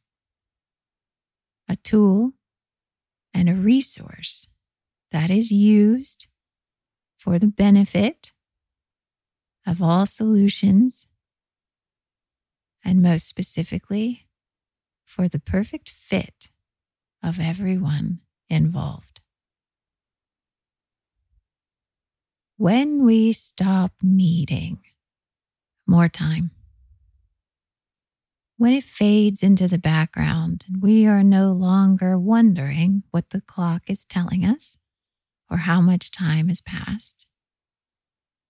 a 1.68 1.76
tool 1.78 2.34
and 3.34 3.50
a 3.50 3.54
resource 3.54 4.50
that 5.12 5.30
is 5.30 5.52
used 5.52 6.28
for 7.18 7.38
the 7.38 7.48
benefit 7.48 8.32
of 9.68 9.82
all 9.82 10.06
solutions, 10.06 11.08
and 12.84 13.02
most 13.02 13.28
specifically, 13.28 14.28
for 15.06 15.28
the 15.28 15.40
perfect 15.40 15.90
fit 15.90 16.50
of 17.22 17.40
everyone 17.40 18.20
involved. 18.50 19.11
When 22.62 23.04
we 23.04 23.34
stop 23.34 23.92
needing 24.04 24.82
more 25.88 26.08
time, 26.08 26.52
when 28.58 28.72
it 28.74 28.84
fades 28.84 29.42
into 29.42 29.68
the 29.68 29.80
background 29.80 30.66
and 30.68 30.80
we 30.80 31.08
are 31.08 31.24
no 31.24 31.54
longer 31.54 32.20
wondering 32.20 33.02
what 33.10 33.32
the 33.32 33.42
clock 33.42 33.82
is 33.88 34.06
telling 34.06 34.46
us 34.46 34.78
or 35.50 35.58
how 35.58 35.82
much 35.82 36.12
time 36.12 36.50
has 36.50 36.62
passed, 36.62 37.26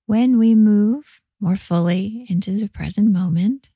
when 0.07 0.37
we 0.37 0.55
move 0.55 1.21
more 1.39 1.55
fully 1.55 2.25
into 2.27 2.51
the 2.51 2.67
present 2.67 3.13
moment, 3.13 3.71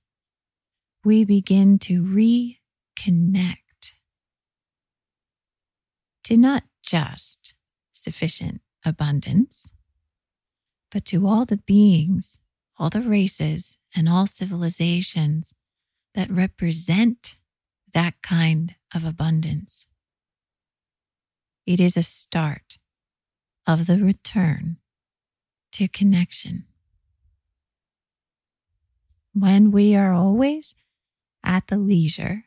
we 1.06 1.24
begin 1.24 1.80
to 1.80 2.04
reconnect 2.04 3.56
to 6.26 6.36
not 6.36 6.64
just 6.84 7.54
sufficient 7.94 8.60
abundance, 8.84 9.72
but 10.96 11.04
to 11.04 11.28
all 11.28 11.44
the 11.44 11.58
beings, 11.58 12.40
all 12.80 12.90
the 12.90 13.02
races, 13.02 13.78
and 13.98 14.08
all 14.08 14.26
civilizations 14.26 15.54
that 16.14 16.32
represent 16.32 17.36
that 17.94 18.14
kind 18.22 18.76
of 18.96 19.04
abundance. 19.04 19.88
It 21.66 21.82
is 21.82 21.98
a 21.98 22.02
start 22.02 22.78
of 23.68 23.88
the 23.88 23.98
return 23.98 24.78
to 25.74 25.90
connection. 25.90 26.64
When 29.34 29.72
we 29.72 29.98
are 29.98 30.14
always 30.14 30.76
at 31.44 31.68
the 31.68 31.78
leisure 31.78 32.46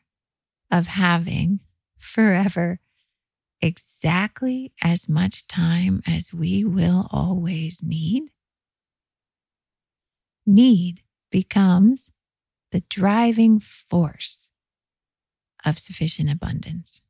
of 0.71 0.87
having 0.87 1.59
forever 1.99 2.79
exactly 3.61 4.73
as 4.81 5.07
much 5.07 5.47
time 5.47 6.01
as 6.07 6.33
we 6.33 6.63
will 6.63 7.07
always 7.11 7.83
need, 7.83 8.31
need 10.49 11.03
becomes 11.31 12.11
the 12.71 12.83
driving 12.89 13.59
force 13.59 14.49
of 15.65 15.79
sufficient 15.79 16.29
abundance, 16.29 17.01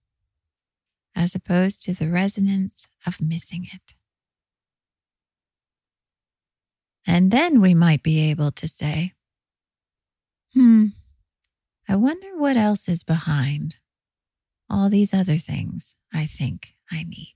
as 1.16 1.36
opposed 1.36 1.82
to 1.84 1.94
the 1.94 2.10
resonance 2.10 2.88
of 3.06 3.22
missing 3.22 3.68
it. 3.74 3.96
And 7.08 7.32
then 7.32 7.62
we 7.62 7.74
might 7.74 8.04
be 8.04 8.30
able 8.30 8.52
to 8.52 8.68
say, 8.68 9.14
hmm, 10.54 10.88
I 11.88 11.96
wonder 11.96 12.38
what 12.38 12.58
else 12.58 12.88
is 12.88 13.04
behind 13.04 13.78
all 14.70 14.90
these 14.90 15.14
other 15.14 15.38
things 15.38 15.96
I 16.14 16.26
think 16.26 16.76
I 16.92 17.04
need. 17.04 17.36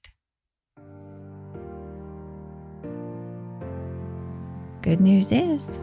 Good 4.84 5.00
news 5.00 5.32
is, 5.32 5.80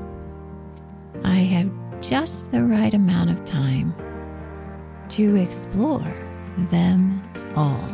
I 1.25 1.37
have 1.37 1.71
just 2.01 2.51
the 2.51 2.63
right 2.63 2.95
amount 2.95 3.31
of 3.31 3.45
time 3.45 3.95
to 5.11 5.37
explore 5.37 6.15
them 6.71 7.23
all. 7.57 7.89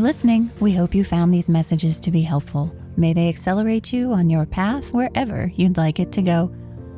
For 0.00 0.06
listening. 0.06 0.50
We 0.60 0.72
hope 0.72 0.94
you 0.94 1.04
found 1.04 1.32
these 1.32 1.48
messages 1.48 2.00
to 2.00 2.10
be 2.10 2.22
helpful. 2.22 2.74
May 2.96 3.12
they 3.12 3.28
accelerate 3.28 3.92
you 3.92 4.12
on 4.12 4.30
your 4.30 4.46
path 4.46 4.92
wherever 4.92 5.50
you'd 5.54 5.76
like 5.76 6.00
it 6.00 6.12
to 6.12 6.22
go. 6.22 6.52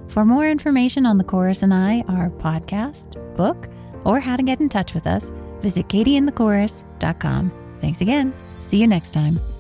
For 0.09 0.25
more 0.25 0.49
information 0.49 1.07
on 1.07 1.19
The 1.19 1.25
Chorus 1.25 1.63
and 1.63 1.75
I, 1.75 2.05
our 2.09 2.31
podcast, 2.31 3.17
book, 3.37 3.69
or 4.05 4.21
how 4.21 4.37
to 4.37 4.43
get 4.43 4.61
in 4.61 4.69
touch 4.69 4.95
with 4.95 5.07
us, 5.07 5.33
visit 5.61 5.89
katieandthechorus.com. 5.89 7.53
Thanks 7.81 8.01
again. 8.01 8.33
See 8.61 8.79
you 8.79 8.87
next 8.87 9.13
time. 9.13 9.52